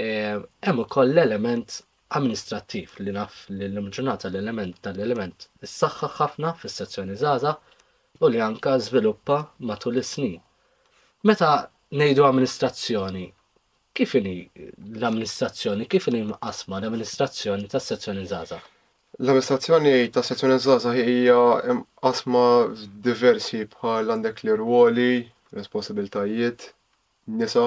Eh, 0.00 0.38
hemm 0.68 0.84
ukoll 0.84 1.10
l-element 1.16 1.80
amministrattiv 2.14 2.94
li 3.02 3.12
naf 3.14 3.44
li 3.50 3.66
l 3.66 3.82
imġunata 3.82 4.30
l-element 4.30 4.80
tal-element 4.86 5.48
s-saxħa 5.66 6.12
ħafna 6.20 6.54
fis-sezzjoni 6.62 7.18
żgħażagħ 7.20 8.22
u 8.22 8.30
li 8.30 8.44
anke 8.46 8.78
żviluppa 8.86 9.42
matul 9.70 9.98
is-snin. 10.02 10.38
Meta 11.26 11.50
ngħidu 11.90 12.22
amministrazzjoni, 12.26 13.26
kif 13.94 14.14
l-amministrazzjoni, 14.22 15.86
kif 15.90 16.06
li 16.14 16.20
mqasma 16.30 16.78
l-amministrazzjoni 16.80 17.66
ta' 17.72 17.80
sezzjoni 17.86 18.24
Zaza? 18.32 18.58
L-amministrazzjoni 19.18 19.94
ta' 20.14 20.22
sezzjoni 20.26 20.58
Zaza 20.62 20.92
hija 20.94 21.38
mqasma 21.82 22.44
diversi 23.06 23.64
bħal 23.74 24.12
għandek 24.14 24.44
li 24.46 24.54
ruoli, 24.60 25.08
responsabiltajiet, 25.58 26.68
nisa, 27.40 27.64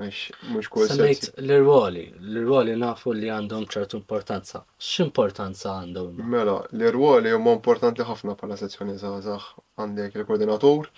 għax 0.00 0.18
mux 0.54 0.88
Semmejt 0.88 1.26
l 1.42 1.50
irwoli 1.58 2.06
l 2.16 2.38
irwoli 2.40 2.72
nafu 2.80 3.12
li 3.12 3.28
għandhom 3.28 3.66
ċertu 3.72 3.98
importanza. 4.00 4.62
X'importanza 4.80 5.74
għandhom? 5.82 6.22
Mela, 6.34 6.56
l 6.72 6.86
irwoli 6.88 7.32
huma 7.36 7.52
importanti 7.56 8.04
ħafna 8.08 8.32
bħala 8.40 8.56
sezzjoni 8.56 8.96
Zazax. 9.02 9.58
Għandek 9.76 10.16
il-koordinatur, 10.16 10.88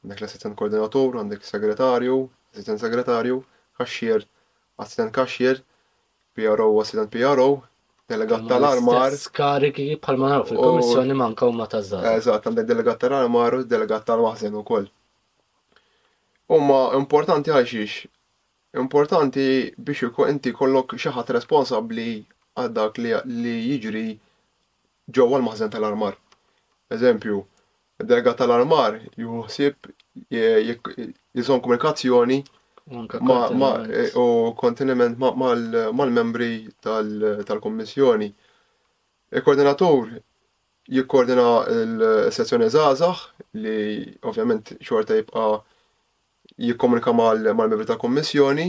għandek 0.00 0.22
l-assistent 0.22 0.56
koordinatur, 0.56 1.20
għandek 1.20 1.44
segretarju, 1.44 2.16
assistent 2.54 2.80
segretarju, 2.80 3.42
kaxxier, 3.78 4.24
assistent 4.78 5.12
kaxxier, 5.12 5.60
PRO 6.34 6.66
u 6.74 6.80
assistent 6.80 7.10
PRO, 7.12 7.48
delegat 8.10 8.46
tal-armar. 8.50 9.14
Skariki 9.20 9.86
bħalma 10.02 10.30
naraw 10.32 10.48
fil-kommissjoni 10.50 11.16
manka 11.20 11.48
u 11.50 11.54
ma 11.56 11.66
tażżar. 11.72 12.06
Eżatt, 12.18 12.46
għandek 12.50 12.68
delegat 12.70 13.00
tal-armar 13.04 13.58
u 13.60 13.64
delegat 13.68 14.06
tal-maħżen 14.08 14.56
ukoll. 14.60 14.88
Umma 16.56 16.78
importanti 16.98 17.50
għaxix, 17.52 18.04
importanti 18.82 19.46
biex 19.76 20.10
ikun 20.10 20.30
inti 20.34 20.52
kollok 20.54 20.94
xi 20.96 21.12
ħadd 21.16 21.34
responsabbli 21.40 22.04
għal 22.60 22.72
dak 22.76 23.00
li 23.32 23.54
jiġri 23.58 24.06
ġewwa 25.10 25.40
l-maħżen 25.42 25.72
tal-armar. 25.74 26.14
Eżempju, 26.94 27.40
id-delegat 27.98 28.38
tal-armar 28.38 29.00
juħsib 29.18 29.90
jizon 30.30 31.64
komunikazzjoni 31.64 32.44
U 32.88 34.52
kontinent 34.56 35.18
eh, 35.20 35.92
mal-membri 35.92 36.68
tal-Kommissjoni. 36.82 38.32
Il-koordinatur 39.32 40.14
e 40.14 40.22
jikkoordina 40.94 41.66
l 41.66 42.30
sessjoni 42.30 42.68
zazax 42.70 43.22
li 43.58 44.06
ovvjament 44.22 44.70
xorta 44.78 45.16
jibqa 45.18 45.60
jikkomunika 46.58 47.10
mal-membri 47.12 47.86
tal-Kommissjoni. 47.86 48.68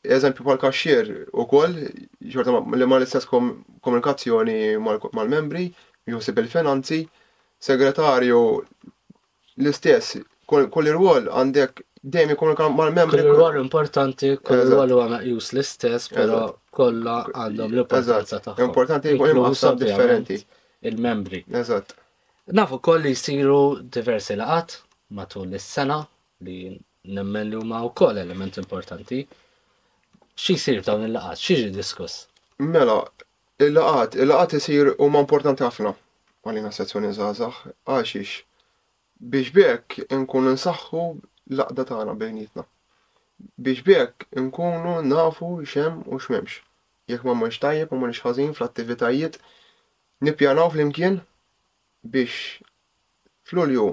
Eżempju 0.00 0.40
pal-kaxxier 0.46 1.12
u 1.36 1.44
koll, 1.44 1.76
xorta 2.24 2.56
li 2.76 2.86
mal-istess 2.88 3.28
komunikazzjoni 3.28 4.78
mal-membri, 4.80 5.68
juħsib 6.08 6.40
il-finanzi, 6.40 7.04
segretarju 7.60 8.40
l-istess, 9.60 10.22
kull 10.48 10.88
ir-rwol 10.88 11.28
għandek 11.30 11.84
dejjem 12.02 12.30
ikun 12.34 12.54
mal-membri. 12.74 13.20
Kull 13.22 13.34
ruol 13.36 13.58
importanti, 13.60 14.30
kull 14.44 14.62
ruol 14.72 14.92
għana 14.96 15.18
meqjus 15.18 15.50
l-istess, 15.54 16.08
però 16.12 16.46
kollha 16.72 17.18
għandhom 17.34 17.74
l-importanza 17.76 18.40
tagħhom. 18.40 18.68
Importanti 18.70 19.12
jkun 19.16 19.30
imqassam 19.34 19.76
differenti. 19.80 20.38
Il-membri. 20.88 21.44
Eżatt. 21.52 21.94
Nafu 22.56 22.78
koll 22.80 23.02
li 23.04 23.12
jsiru 23.14 23.80
diversi 23.82 24.36
laqat 24.36 24.78
matul 25.12 25.52
is-sena 25.54 26.00
li 26.46 26.72
nemmen 27.04 27.50
li 27.50 27.56
huma 27.56 27.82
wkoll 27.90 28.18
element 28.18 28.56
importanti. 28.58 29.20
Xi 30.40 30.56
jsir 30.56 30.80
dawn 30.86 31.04
il-laqat, 31.04 31.36
xi 31.36 31.56
ġi 31.62 31.70
diskuss? 31.74 32.26
Mela, 32.58 32.96
il-laqat, 33.60 34.16
il-laqat 34.22 34.56
isir 34.56 34.94
huma 34.96 35.20
importanti 35.20 35.66
ħafna 35.68 35.92
għalina 36.48 36.72
sezzjoni 36.72 37.12
żgħażagħ 37.12 37.64
għaxix 37.92 38.46
biex 39.20 39.50
bekk 39.52 40.08
nkun 40.16 40.48
nsaħħu 40.54 41.04
l-laqda 41.50 41.84
tagħna 41.90 42.12
bejnietna. 42.22 42.64
Biex 43.66 43.84
bjekk 43.88 44.26
inkunu 44.42 44.94
nafu 45.12 45.48
xem 45.72 46.02
u 46.12 46.18
x'memx. 46.22 46.58
Jekk 47.10 47.26
ma 47.28 47.34
mhux 47.40 47.58
tajjeb 47.64 47.94
u 47.96 48.00
mhux 48.02 48.20
ħażin 48.26 48.54
fl-attivitajiet 48.56 49.38
nippjanaw 50.28 50.68
flimkien 50.74 51.18
biex 52.14 52.36
fl-ulju 53.50 53.88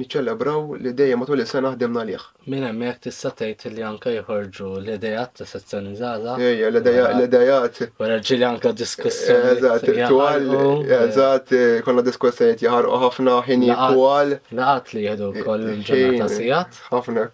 niċċelebraw 0.00 0.70
li 0.80 0.90
dejjem 0.96 1.20
matul 1.20 1.40
is-sena 1.42 1.70
ħdemna 1.74 2.02
liħ. 2.10 2.22
Minn 2.52 2.62
hemmhekk 2.64 3.02
tista' 3.06 3.30
tgħid 3.36 3.72
li 3.76 3.82
anke 3.84 4.14
jħorġu 4.14 4.68
l-idejat 4.78 5.34
ta' 5.40 5.46
sezzjoni 5.50 5.90
żgħażagħ. 5.98 6.44
Ejja, 6.46 6.70
l-idejat. 6.72 7.80
Wara 8.00 8.16
ġili 8.24 8.46
anke 8.48 8.72
diskussjoni. 8.80 9.58
Eh, 9.58 9.58
eżatt, 9.58 9.90
twal, 10.14 10.86
eżatt, 10.96 11.52
eh, 11.58 11.82
konna 11.84 12.06
diskussjonijiet 12.08 12.64
jaħarqu 12.64 13.02
ħafna 13.04 13.36
ħin 13.50 13.68
twal. 13.92 14.34
Laqat 14.62 14.94
li 14.94 15.04
jieħdu 15.10 15.28
wkoll 15.36 15.68
eh, 15.68 15.76
il-ġurnata 15.76 16.30
sigħat. 16.38 16.80
Ħafna 16.94 17.26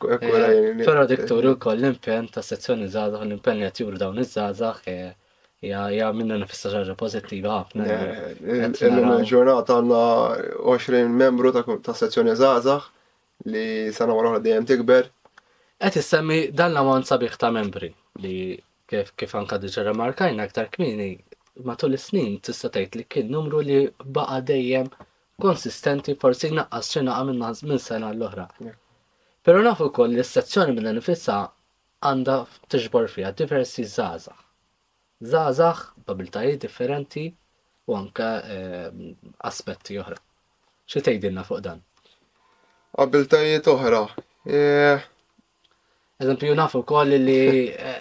Però 0.83 1.07
diktur 1.14 1.49
ukoll 1.55 1.79
l-impenn 1.79 2.29
ta' 2.35 2.42
sezzjoni 2.49 2.90
żgħażagħ, 2.90 3.23
l-impenn 3.29 3.68
qed 3.71 3.85
juru 3.87 4.03
dawn 4.03 4.18
iż-żgħażagħ 4.18 5.16
ja 5.66 6.12
minna 6.12 6.38
nifissa 6.38 6.71
ħaġa 6.71 6.94
pozittiva 6.99 7.55
ħafna. 7.55 7.87
Il-ġurnata 8.38 9.79
għanna 9.81 10.03
20 10.62 11.14
membru 11.23 11.51
ta' 11.57 11.94
sezzjoni 11.99 12.35
zazax 12.38 12.87
li 13.51 13.64
sena 13.94 14.14
wara 14.14 14.33
oħra 14.33 14.42
dejjem 14.44 14.66
tikber. 14.68 15.09
Qed 15.79 15.99
issemmi 16.03 16.38
dan 16.53 16.73
l-ammont 16.73 17.07
sabiħ 17.11 17.35
ta' 17.42 17.51
membri 17.55 17.90
li 18.23 18.37
kif 18.88 19.11
kif 19.18 19.35
anka 19.38 19.59
diġa 19.62 19.87
remarkajna 19.90 20.47
aktar 20.47 20.71
kmini 20.75 21.11
matul 21.66 21.94
is-snin 21.99 22.38
tista' 22.40 22.71
tgħid 22.71 22.99
li 23.03 23.09
kien 23.11 23.31
numru 23.35 23.59
li 23.62 23.81
baqa' 24.05 24.38
dejjem 24.55 24.90
konsistenti 25.42 26.14
forsi 26.18 26.53
naqqas 26.55 26.94
xi 26.94 27.03
naqa' 27.07 27.31
minn 27.66 27.83
sena 27.83 28.12
l-oħra. 28.14 28.47
Però 29.42 29.62
nafu 29.66 29.90
wkoll 29.90 30.14
li 30.14 30.23
s-sezzjoni 30.25 30.75
minna 30.79 30.94
nifissa 31.01 31.40
għandha 32.07 32.38
tiġbor 32.71 33.09
fiha 33.11 33.35
diversi 33.35 33.83
żgħażagħ 33.90 34.47
zazax, 35.22 35.88
babiltajiet 36.07 36.61
differenti 36.61 37.35
u 37.87 37.94
anka 37.96 38.28
eh, 38.40 38.92
aspetti 39.48 39.98
oħra. 39.98 40.18
Xi 40.88 41.02
tgħidilna 41.04 41.44
fuq 41.44 41.62
dan? 41.64 41.83
Qabiltajiet 42.96 43.68
oħra. 43.70 44.02
Eh, 44.48 44.98
Eżempju 46.18 46.54
nafu 46.59 46.81
koll 46.87 47.14
li 47.22 47.66
eh, 47.70 47.98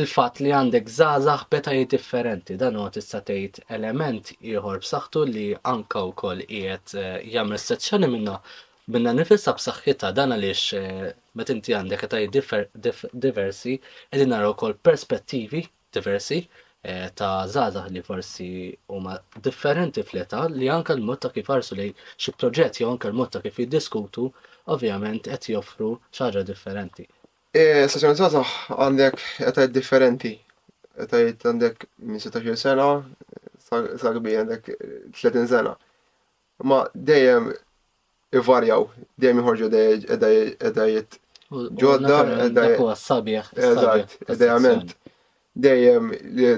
il-fat 0.00 0.38
li 0.40 0.52
għandek 0.56 0.88
zazax 0.90 1.48
betajiet 1.52 1.90
differenti, 1.96 2.56
dan 2.60 2.76
huwa 2.78 2.92
tista' 2.94 3.20
tgħid 3.24 3.64
element 3.76 4.32
ieħor 4.40 4.78
b'saħħtu 4.84 5.24
li 5.30 5.48
anka 5.72 6.04
wkoll 6.10 6.44
qiegħed 6.48 6.96
jagħmel 7.34 7.60
sezzjoni 7.60 8.08
minna 8.12 8.38
minna 8.94 9.12
nifissa 9.16 9.52
b'saħħitha 9.58 10.10
dan 10.16 10.34
għaliex 10.36 10.80
meta 11.40 11.54
inti 11.56 11.72
għandek 11.76 12.04
qed 12.04 12.88
diversi 13.12 13.78
qegħdin 13.80 14.32
naraw 14.34 14.54
kol 14.60 14.76
perspettivi 14.76 15.62
diversi 15.94 16.46
eh, 16.82 17.08
ta' 17.14 17.46
zaza 17.48 17.84
li 17.94 18.02
forsi 18.02 18.76
huma 18.86 19.12
differenti 19.42 20.02
fl-età 20.02 20.40
li 20.60 20.68
anka 20.76 20.92
l-mod 20.98 21.20
ta' 21.24 21.30
kif 21.36 21.48
arsu 21.56 21.78
li 21.80 21.86
xi 22.22 22.34
proġett 22.40 22.80
jew 22.82 22.88
anka 22.92 23.08
l-mod 23.12 23.30
ta' 23.34 23.40
kif 23.46 23.56
jiddiskutu 23.62 24.26
ovvjament 24.74 25.30
qed 25.30 25.48
joffru 25.54 25.92
xaġa 26.18 26.42
differenti. 26.50 27.06
E, 27.56 27.86
sessjoni 27.88 28.18
ta' 28.20 28.44
għandek 28.76 29.16
etajt 29.50 29.72
differenti. 29.78 30.34
Etajt 31.06 31.46
għandek 31.48 31.86
minn 32.08 32.20
16 32.20 32.60
sena 32.60 32.88
sagbi 34.04 34.36
għandek 34.42 34.68
30 35.16 35.48
sena. 35.50 35.72
Ma 36.68 36.82
dejjem 37.12 37.48
ivarjaw, 38.42 38.84
dejjem 39.22 39.40
iħorġu 39.40 39.72
dejjem 39.72 40.04
edajt 40.68 41.20
ġodda, 41.80 42.20
edajt. 42.50 42.60
Dak 42.60 42.76
huwa 42.82 42.96
sabiħ. 43.06 43.50
edajament 44.28 44.94
dejjem 45.54 46.10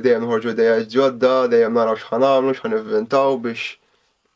dejjem 0.03 0.25
nħorġu 0.25 0.55
dejja 0.57 0.79
ġodda, 0.89 1.33
dejjem 1.53 1.77
naraw 1.77 1.97
x'ħan 2.01 2.25
għamlu, 2.27 2.55
x'ħan 2.57 2.77
inventaw 2.79 3.35
biex 3.45 3.77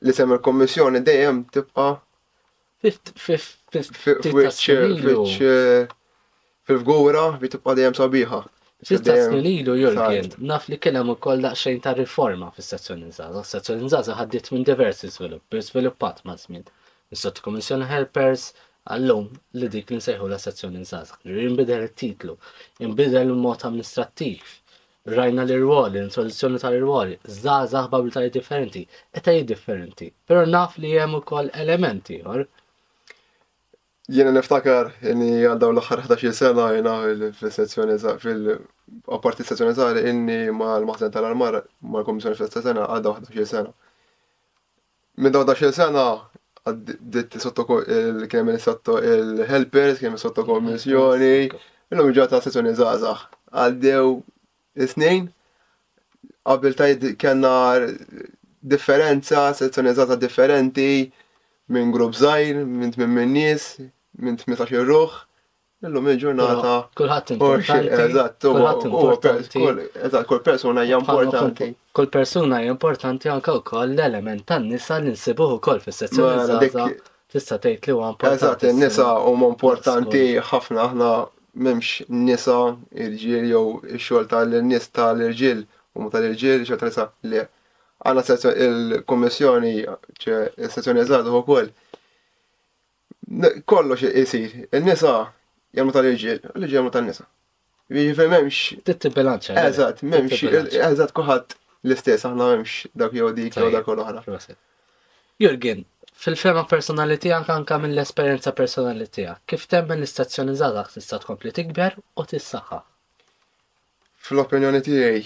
li 0.05 0.15
sem 0.17 0.33
il-kommissjoni 0.37 1.01
dejjem 1.05 1.39
tibqa' 1.55 1.95
fil-fgura 6.71 7.27
bi 7.41 7.51
tibqa' 7.53 7.75
dejjem 7.79 7.97
sabiħa. 8.01 8.41
Sitta 8.81 9.13
snin 9.29 9.45
ilu 9.45 9.75
Jurgen, 9.77 10.31
naf 10.49 10.71
li 10.73 10.79
kellem 10.81 11.11
ukoll 11.13 11.43
daqsxejn 11.45 11.81
ta' 11.85 11.93
riforma 11.99 12.49
fis-sezzjoni 12.57 13.11
nżaza. 13.11 13.43
Sezzjoni 13.45 13.85
nżaza 13.85 14.15
ħaddiet 14.17 14.53
minn 14.55 14.65
diversi 14.65 15.11
sviluppi, 15.13 15.61
sviluppat 15.65 16.23
ma' 16.25 16.37
żmien. 16.41 16.63
Is-sottokommissjoni 17.13 17.89
helpers, 17.91 18.47
għallum 18.89 19.27
li 19.61 19.69
dik 19.69 19.91
li 19.93 19.99
nsejħu 20.01 20.29
la 20.31 20.39
sezzjoni 20.41 20.81
nżazax. 20.81 21.21
Imbidel 21.49 21.85
it-titlu, 21.89 22.37
nbidel 22.87 23.29
il-mod 23.29 23.65
amministrattiv, 23.69 24.55
rajna 25.11 25.45
l-irwoli, 25.47 26.01
introduzzjoni 26.05 26.61
tal-irwoli, 26.63 27.19
zazax 27.29 27.91
babiltajiet 27.93 28.35
differenti, 28.39 28.87
etajiet 29.13 29.47
differenti, 29.49 30.11
pero 30.27 30.47
naf 30.47 30.79
li 30.79 30.95
jemu 30.95 31.21
ukoll 31.23 31.53
elementi, 31.55 32.21
or? 32.25 32.47
Jena 34.11 34.33
niftakar, 34.35 34.89
inni 35.13 35.37
għaldaw 35.47 35.77
l-axar 35.77 36.03
11 36.09 36.35
sena 36.35 36.65
jena 36.75 36.95
fil-sezzjoni, 37.39 37.99
fil-apparti 38.25 39.45
sezzjoni 39.47 39.77
zaħri, 39.79 40.07
inni 40.11 40.39
ma 40.51 40.73
l-maħzen 40.81 41.13
tal-armar, 41.15 41.61
ma 41.87 42.01
l-komissjoni 42.01 42.41
fil-sezzjoni 42.41 42.83
għaldaw 42.89 43.21
11 43.29 43.47
sena. 43.51 43.71
Min 45.21 45.35
daw 45.37 45.45
11 45.47 45.71
sena, 45.77 46.07
għaddit 46.69 47.37
sotto 47.41 47.65
il-kemm 47.81 48.57
sotto 48.61 48.99
il-helpers, 49.01 49.99
kemm 50.03 50.17
sotto 50.21 50.45
kommissjoni, 50.45 51.49
illum 51.93 52.13
ġata 52.17 52.41
sezzjoni 52.45 52.75
zazax. 52.79 53.25
Għaddew 53.53 54.19
is-snin, 54.87 55.31
qabel 56.47 56.77
tajt 56.79 57.07
kena 57.23 57.55
differenza, 58.73 59.49
sezzjoni 59.57 59.95
zazax 59.97 60.21
differenti, 60.27 60.89
minn 61.73 61.93
grupp 61.95 62.17
zaħir, 62.19 62.65
minn 62.67 62.93
t 62.95 63.01
minn 63.07 63.33
nis, 63.37 63.73
minn 64.21 64.37
t-minn 64.37 64.59
18 64.61 64.87
ruħ. 64.93 65.19
Illum 65.81 66.09
il-ġurnata. 66.13 66.73
Kulħadd 66.99 67.31
importanti. 67.37 67.91
Eżatt, 68.05 70.01
eżatt, 70.05 70.27
kull 70.29 70.41
persuna 70.45 70.83
hija 70.85 70.99
importanti. 71.01 71.71
Kull 71.97 72.11
persuna 72.13 72.59
hija 72.61 72.75
importanti 72.75 73.31
anke 73.33 73.55
wkoll 73.63 73.95
l-element 73.95 74.45
tan-nisa 74.51 74.99
li 75.01 75.15
nsibuh 75.15 75.55
ukoll 75.55 75.81
fis-sezzjoni 75.85 76.35
mela, 76.43 76.59
żgħażagħ. 76.59 77.09
Tista' 77.33 77.59
tgħid 77.65 77.89
li 77.93 77.97
huwa 77.97 78.11
importanti. 78.13 78.45
Eżatt, 78.45 78.69
in-nisa 78.75 79.07
huma 79.25 79.49
importanti 79.55 80.23
ħafna 80.51 80.85
aħna 80.89 81.11
memx 81.69 82.05
nisa 82.29 82.59
irġiel 83.07 83.49
jew 83.55 83.65
ix-xogħol 83.95 84.29
tal-nies 84.37 84.93
tal-irġiel 85.01 85.65
u 85.97 86.13
tal-irġiel 86.13 86.69
xogħol 86.69 86.83
tal-nisa 86.85 87.11
li 87.31 87.47
għandna 88.11 88.57
il-kommissjoni 88.69 89.73
ċe 90.21 90.43
is-sezzjoni 90.61 91.07
eżgħat 91.09 91.33
ukoll 91.41 91.73
kollox 93.65 94.11
isir. 94.25 94.67
In-nisa 94.77 95.17
jgħamlu 95.77 95.95
tal-irġiel, 95.95 96.39
l-irġiel 96.55 96.81
jgħamlu 96.81 96.93
tal-nisa. 96.97 97.27
Jiġifieri 97.91 98.31
m'hemmx. 98.31 98.81
Titti 98.87 99.11
bilanċa. 99.15 99.55
Eh, 99.59 99.69
eżatt, 99.71 100.03
m'hemmx, 100.07 100.43
Eżat, 100.91 101.15
kuħat 101.17 101.57
l-istess 101.87 102.27
aħna 102.29 102.51
m'hemmx 102.51 102.91
dak 103.03 103.17
jew 103.19 103.31
dik 103.39 103.57
jew 103.59 103.71
dak 103.75 103.89
l-oħra. 103.91 104.41
Jurgen, 105.41 105.85
fil-fema 106.25 106.67
personali 106.71 107.17
għanka 107.19 107.55
anke 107.57 107.79
mill 107.85 108.03
esperjenza 108.03 108.53
personali 108.57 109.07
tiegħek, 109.09 109.43
kif 109.55 109.67
temmen 109.73 110.03
l-istazzjoni 110.03 110.55
żgħażagħ 110.59 110.93
tista' 110.99 111.23
tkompli 111.25 111.55
tikber 111.61 111.99
u 112.17 112.27
tissaħħa? 112.35 112.83
fil 114.21 114.37
opinjoni 114.43 114.83
tiegħi, 114.85 115.23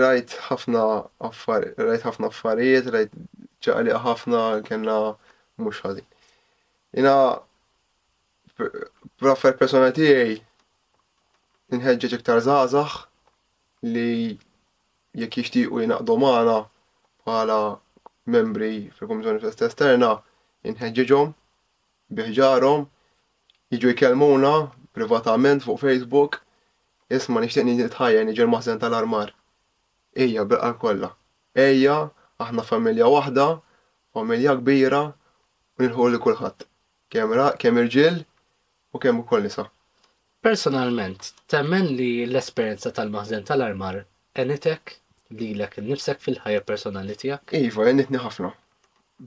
rajt 0.00 0.30
ħafna 0.46 0.82
affarijiet, 1.28 1.76
rajt 1.84 2.06
ħafna 2.08 2.30
affarijiet, 2.32 2.86
rajt 2.94 3.10
ċaqli 3.66 3.92
ħafna 4.06 4.40
kena 4.64 4.94
mhux 5.60 5.82
ħażin. 5.84 6.06
Jina 6.96 7.12
B'raffer 9.24 9.54
persona 9.56 9.88
tiegħi 9.96 10.34
inħeġġeġ 11.72 12.14
iktar 12.18 12.40
żgħażagħ 12.46 12.96
li 13.94 14.34
jekk 15.20 15.38
jixtiequ 15.40 15.80
jinaqdu 15.84 16.16
magħna 16.24 16.56
bħala 17.28 17.56
membri 18.34 18.68
fil-Kummissjoni 18.98 19.40
Festa 19.46 19.70
Esterna 19.70 20.10
inħeġġeġhom 20.72 21.32
biħġarhom 22.20 22.84
jiġu 23.76 23.94
jkellmuna 23.94 24.52
privatament 24.98 25.64
fuq 25.64 25.80
Facebook 25.86 26.38
isma 27.20 27.40
nixtieq 27.46 27.64
nitħajja 27.70 28.26
niġi 28.28 28.44
l-maħżen 28.44 28.82
tal-armar. 28.84 29.32
Ejja 30.14 30.44
bilqa 30.52 30.74
kollha. 30.84 31.14
Ejja 31.66 31.96
aħna 32.44 32.64
familja 32.72 33.08
waħda, 33.16 33.48
familja 34.14 34.56
kbira, 34.60 35.02
u 35.80 35.84
nilħu 35.88 36.12
li 36.12 36.22
kulħadd. 36.28 36.68
Kemm 37.10 37.80
irġiel, 37.86 38.22
u 38.94 38.98
kemm 38.98 39.20
ukoll 39.20 39.42
nisa. 39.48 39.66
Personalment, 40.46 41.26
temmen 41.50 41.88
li 41.98 42.10
l-esperjenza 42.28 42.92
tal-maħżen 42.94 43.44
tal-armar 43.48 44.00
enitek 44.42 44.94
li 45.38 45.48
l-ek 45.56 45.78
nifsek 45.86 46.20
fil-ħajja 46.24 46.62
personali 46.68 47.16
tijak? 47.18 47.56
Iva, 47.58 47.88
enitni 47.90 48.20
ħafna. 48.22 48.52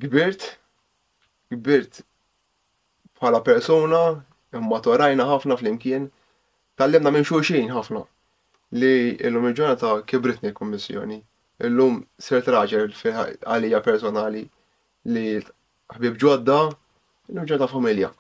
Gbirt, 0.04 0.46
gbirt 1.52 2.04
bħala 3.18 3.42
persona, 3.48 4.02
torajna 4.88 5.26
ħafna 5.34 5.58
fl-imkien, 5.60 6.08
tallimna 6.80 7.12
minn 7.12 7.26
xulxin 7.28 7.74
ħafna 7.74 8.04
li 8.80 8.94
illum 9.28 9.48
il 9.50 9.56
ġonata 9.58 9.98
kibritni 10.10 10.54
kommissjoni. 10.56 11.18
Illum 11.68 12.02
sirt 12.22 12.48
raġel 12.54 12.92
għalija 12.94 13.82
personali 13.82 14.44
li 15.16 15.28
ħbib 15.96 16.20
ġodda, 16.24 16.60
l-lum 17.32 17.48
ġodda 17.50 17.70
familja 17.74 18.12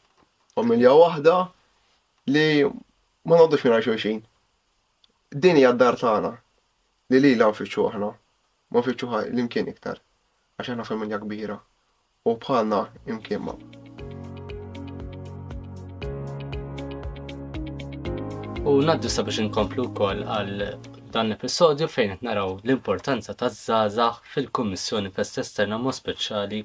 familja 0.58 0.89
waħda 0.98 1.34
li 2.34 2.65
ma 2.65 3.38
noddux 3.38 3.63
minna 3.67 3.82
xoċin. 3.86 4.24
Dini 5.30 5.62
għaddar 5.67 5.98
d-dar 5.98 5.98
tagħna 6.02 6.32
li 7.13 7.20
li 7.22 7.34
la 7.38 7.52
fiċu 7.54 7.84
aħna, 7.91 8.08
ma 8.72 8.82
nfittxu 8.82 9.10
l-imkien 9.20 9.70
iktar, 9.70 10.02
għax 10.58 10.88
familja 10.89 11.20
kbira 11.22 11.60
u 12.28 12.34
bħalna 12.41 12.80
imkien 13.13 13.43
ma. 13.46 13.54
U 18.67 18.80
naddu 18.84 19.12
sabiex 19.13 19.43
inkomplu 19.46 19.91
wkoll 19.91 20.26
għal 20.26 20.65
dan 21.13 21.30
l-episodju 21.30 21.86
fejn 21.93 22.15
qed 22.15 22.26
naraw 22.28 22.58
l-importanza 22.65 23.38
taż-żgħażagħ 23.39 24.20
fil 24.34 24.50
kommissjoni 24.58 25.13
Pest 25.15 25.38
Esterna 25.46 25.78
mod 25.80 25.96
speċjali 26.02 26.63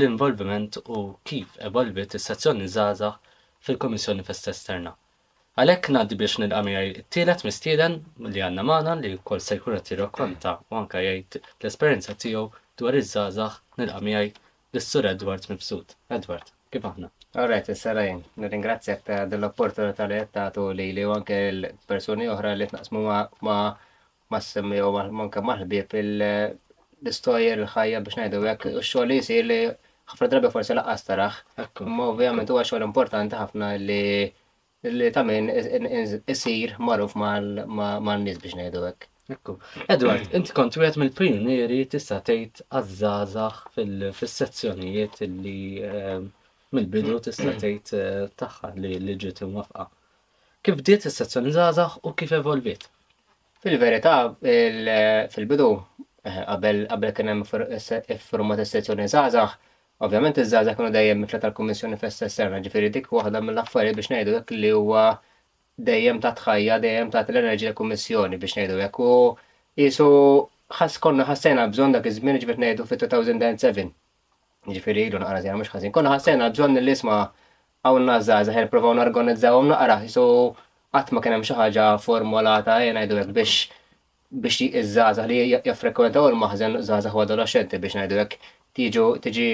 l-involviment 0.00 0.80
u 0.88 1.04
kif 1.28 1.60
evolvit 1.68 2.16
is-sezzjoni 2.18 2.72
żgħażagħ 2.72 3.32
fil-Komissjoni 3.64 4.24
Festa 4.26 4.52
Esterna. 4.52 4.92
Għalek 5.54 5.88
ngħaddi 5.94 6.16
biex 6.20 6.40
nil-għamijaj 6.42 6.88
t 6.96 7.02
tielet 7.16 7.44
mistieden 7.46 7.94
li 8.26 8.42
għanna 8.44 8.64
maħna 8.66 8.96
li 9.02 9.12
kol 9.24 9.40
sejkura 9.42 9.78
t 9.86 9.94
qed 9.96 10.46
u 10.46 10.76
anke 10.80 11.00
jgħid 11.04 11.38
l 11.40 11.68
esperienza 11.70 12.16
tiegħu 12.24 12.44
dwar 12.80 12.98
iż 12.98 13.14
nil-għamijaj 13.78 14.32
l-sur 14.74 15.08
Edward 15.12 15.46
Mifsud. 15.52 15.94
Edward, 16.10 16.50
kif 16.74 16.84
aħna? 16.90 17.08
Alright, 17.34 17.68
s-sarajn, 17.72 18.20
nirringrazzjak 18.42 19.04
ta' 19.06 19.24
dell-opportunità 19.30 20.08
li 20.10 20.18
jettatu 20.20 20.66
li 20.76 20.88
li 20.94 21.06
anke 21.16 21.38
l-personi 21.54 22.28
oħra 22.34 22.52
li 22.58 22.66
t-naqsmu 22.70 23.04
ma' 23.48 23.56
ma' 24.32 24.42
semmi 24.42 24.82
u 24.84 24.90
manka 25.22 25.40
maħbib 25.42 25.96
l-istojer 26.02 27.62
l-ħajja 27.64 28.02
biex 28.06 28.20
najdu 28.24 28.44
għek 28.50 28.68
u 28.74 28.76
xogħol 28.82 29.14
li 29.14 29.42
li 29.50 29.60
ħafna 30.12 30.28
drabi 30.32 30.48
forsi 30.52 30.74
laqqas 30.76 31.06
taraħ. 31.10 31.36
Ma 31.88 32.08
ovvjament 32.12 32.50
huwa 32.52 32.64
xogħol 32.66 32.84
importanti 32.88 33.38
ħafna 33.40 33.70
li 33.80 33.98
li 34.94 35.06
tamen 35.16 35.46
isir 36.28 36.74
magħruf 36.88 37.14
mal-nies 37.20 38.40
biex 38.42 38.58
ngħidu 38.58 38.82
hekk. 38.88 39.06
Ekku. 39.32 39.54
Edward, 39.88 40.26
inti 40.36 40.52
kont 40.52 40.74
wieħed 40.82 40.98
mill-pionieri 41.00 41.78
tista' 41.88 42.18
tgħid 42.28 42.60
għażżażagħ 42.76 43.62
fis-sezzjonijiet 44.18 45.22
li 45.38 45.80
eh, 45.88 46.18
mill-bidu 46.76 47.14
tista' 47.24 47.54
tgħid 47.62 47.92
eh, 47.96 48.18
tagħha 48.42 48.74
li 48.76 48.92
liġiet 49.08 49.40
imwafqa. 49.46 49.86
Kif 50.64 50.76
bdiet 50.82 51.08
is-sezzjoni 51.08 51.54
żgħażagħ 51.56 51.96
u 52.04 52.12
kif 52.20 52.36
evolviet? 52.36 52.84
Fil-verità, 53.64 54.18
fil-bidu 55.32 55.70
eh, 56.28 56.44
qabel 56.52 56.84
qabel 56.92 57.16
kien 57.16 57.32
hemm 57.32 57.48
format 57.48 58.60
is-sezzjoni 58.60 59.08
żgħażagħ 59.08 59.56
Ovvjament 60.02 60.38
iż-żgħażagħ 60.42 60.74
kienu 60.78 60.90
dejjem 60.94 61.20
mitla 61.22 61.38
tal-Kummissjoni 61.42 61.96
fl-SSR, 62.00 62.56
ġifieri 62.64 62.88
dik 62.96 63.10
waħda 63.14 63.40
mill-affarijiet 63.46 63.94
biex 64.00 64.08
ngħidu 64.14 64.32
dak 64.36 64.48
li 64.56 64.70
huwa 64.76 65.02
dejjem 65.90 66.18
ta' 66.24 66.32
tħajja, 66.40 66.78
dejjem 66.82 67.12
ta' 67.12 67.22
l 67.28 67.38
enerġi 67.42 67.68
l-Kummissjoni 67.68 68.40
biex 68.42 68.56
ngħidu 68.58 68.80
hekk 68.80 68.98
u 69.04 69.12
isu 69.86 70.06
ħass 70.78 70.98
konna 71.04 71.26
ħassejna 71.28 71.68
bżonn 71.70 71.94
dak 71.94 72.08
iż-żmien 72.10 72.40
ġifier 72.42 72.58
ngħidu 72.64 72.86
fit-2007. 72.90 73.92
Ġifieri 74.74 75.06
ilu 75.12 75.22
naqra 75.22 75.44
żjara 75.46 75.60
mhux 75.62 75.70
ħażin. 75.76 75.94
Konna 75.94 76.16
ħassejna 76.16 76.50
bżonn 76.56 76.82
li 76.82 76.92
isma' 76.96 77.20
hawnna 77.86 78.18
żgħażagħ 78.26 78.60
irprovaw 78.64 78.96
norganizzawhom 78.98 79.70
naqra, 79.70 80.00
isu 80.10 80.26
qatt 80.94 81.14
ma 81.14 81.22
kien 81.22 81.36
hemm 81.36 81.46
xi 81.46 81.58
ħaġa 81.60 81.86
formulata 82.08 82.80
jien 82.82 82.98
ngħidu 82.98 83.22
hekk 83.22 83.32
biex 83.38 83.70
biex 84.42 84.60
iż-żgħażagħ 84.82 85.30
li 85.32 85.40
jaffrekwentaw 85.70 86.26
il-maħżen 86.32 86.78
żgħażagħ 86.82 87.18
u 87.20 87.24
adolescenti 87.28 87.82
biex 87.86 88.00
ngħidu 88.00 88.26
tiġu 88.74 89.06
tiġi 89.22 89.48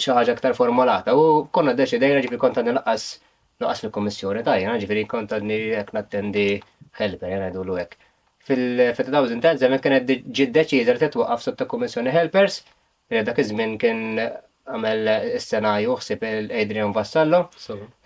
xi 0.00 0.14
ħaġa 0.16 0.34
aktar 0.34 0.56
formulata 0.58 1.14
u 1.14 1.46
konna 1.54 1.74
deċi 1.78 2.00
deċidejna 2.00 2.22
ġifieri 2.24 2.40
kont 2.40 2.60
nilqas 2.66 3.06
nuqqas 3.60 3.82
fil-kommissjoni 3.84 4.42
tajna, 4.44 4.78
ġifieri 4.82 5.06
kont 5.08 5.32
għadni 5.36 5.58
jekk 5.76 5.94
nattendi 5.96 6.46
helper 6.98 7.30
jena 7.30 7.50
jdu 7.54 7.76
hekk. 7.78 7.96
Fil-2010 8.48 9.60
żemmen 9.62 9.82
kienet 9.84 10.08
ġid 10.10 10.54
deċiża 10.56 10.94
li 10.96 11.02
titwaqqaf 11.04 11.42
sotto 11.44 11.66
kommissjoni 11.70 12.14
helpers, 12.14 12.62
li 13.12 13.20
eh, 13.20 13.26
dak 13.28 13.38
iż-żmien 13.42 13.76
kien 13.82 14.00
għamel 14.70 15.08
s-sena 15.38 15.74
juħsib 15.84 16.24
il-Adrian 16.30 16.94
Vassallo. 16.96 17.44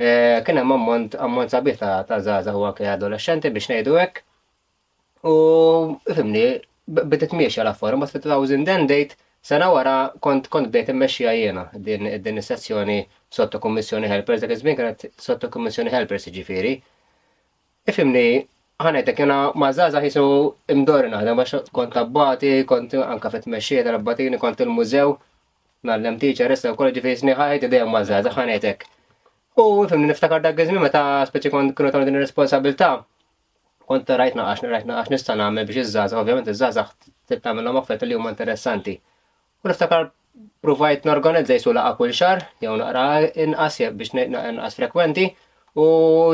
Eh, 0.01 0.43
kien 0.45 0.61
hemm 0.61 0.75
ammont 0.81 1.55
sabiħ 1.57 1.79
ta' 1.81 2.19
żgħażagħ 2.19 2.59
huwa 2.59 2.75
kien 2.77 2.91
adolescenti 2.97 3.55
biex 3.55 3.71
ngħidu 3.77 3.97
hekk. 4.03 4.25
U 5.25 5.35
fimni, 6.11 6.47
bidet 6.85 7.33
miexja 7.33 7.63
l-affor, 7.65 7.95
ma' 7.97 8.11
fit-2000 8.11 8.85
date 8.91 9.17
Sena 9.45 9.67
wara 9.69 10.09
kont 10.25 10.47
kont 10.49 10.71
bdejt 10.73 10.89
immexxija 10.93 11.33
jiena 11.37 11.63
din 11.87 12.05
din 12.25 12.39
is-sezzjoni 12.41 12.95
sotto 13.31 13.59
kummissjoni 13.61 14.09
helpers, 14.09 14.41
dak 14.41 14.51
iż-żmien 14.55 14.77
kienet 14.79 15.03
sotto 15.21 15.51
kummissjoni 15.57 15.93
helpers 15.93 16.25
jiġifieri. 16.31 16.71
Ifimni 17.93 18.23
ħanajtek 18.87 19.21
jena 19.25 19.37
mażaza 19.65 20.01
jisu 20.07 20.23
imdori 20.77 21.13
naħdem 21.17 21.45
għax 21.45 21.69
kont 21.77 21.99
abbati, 22.05 22.55
kont 22.71 22.97
anka 23.05 23.35
fit 23.37 23.45
ta' 23.69 23.93
rabbatini, 23.99 24.41
kont 24.47 24.65
il-mużew, 24.65 25.13
nallem 25.93 26.17
teacher 26.19 26.51
issa 26.57 26.73
u 26.73 26.79
kolleġi 26.81 27.05
fejn 27.05 27.21
sniħajt 27.27 27.69
ma' 27.79 27.93
mażaza 27.99 28.33
ħanetek. 28.41 28.89
U 29.61 29.85
fimni 29.93 30.09
niftakar 30.09 30.41
dak 30.41 30.57
gizmi 30.63 30.81
meta 30.89 31.01
speċi 31.29 31.53
kont 31.53 31.77
kienu 31.77 31.91
tagħmel 31.93 32.09
din 32.09 32.23
responsabilità. 32.25 32.91
Kont 33.93 34.09
rajt 34.25 34.41
naqax, 34.41 34.65
rajt 34.75 34.89
naqax 34.89 35.13
nista' 35.19 35.37
nagħmel 35.43 35.67
biex 35.69 35.85
iż-żaza, 35.89 36.15
ovvjament 36.23 36.49
iż-żaza 36.55 36.89
tibtamilhom 37.29 37.85
affett 37.85 38.09
li 38.09 38.17
huma 38.17 38.33
interessanti. 38.37 39.03
U 39.65 39.69
niftakar 39.71 40.11
provajt 40.61 41.05
norganizzaj 41.09 41.59
su 41.63 41.73
laqa 41.73 41.95
kull 41.97 42.13
xar, 42.19 42.43
jew 42.61 42.75
naqra 42.81 43.05
inqas 43.47 43.79
biex 44.01 44.13
inqas 44.27 44.77
frekwenti, 44.77 45.25
u 45.85 45.87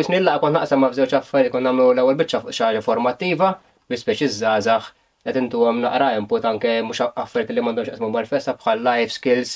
snin 0.06 0.24
laqa 0.26 0.42
kon 0.44 0.56
naqsam 0.58 0.82
mafżew 0.84 1.06
f'żewġ 1.06 1.18
affarijiet 1.20 1.52
kon 1.54 1.64
nagħmlu 1.68 1.86
l-ewwel 1.92 2.18
biċċa 2.18 2.42
fuq 2.42 2.56
xaġa 2.58 2.82
formattiva 2.88 3.52
biex 3.92 4.02
speċi 4.02 4.30
żgħażagħ 4.38 4.90
intu 5.44 5.62
għam 5.62 5.78
naqra 5.86 6.08
input 6.18 6.50
anke 6.52 6.74
mux 6.90 7.04
affarijiet 7.06 7.54
li 7.54 7.64
m'għandhomx 7.66 7.90
xaqsmu 7.94 8.10
marfessa 8.18 8.56
bħal 8.58 8.82
life 8.88 9.14
skills 9.20 9.54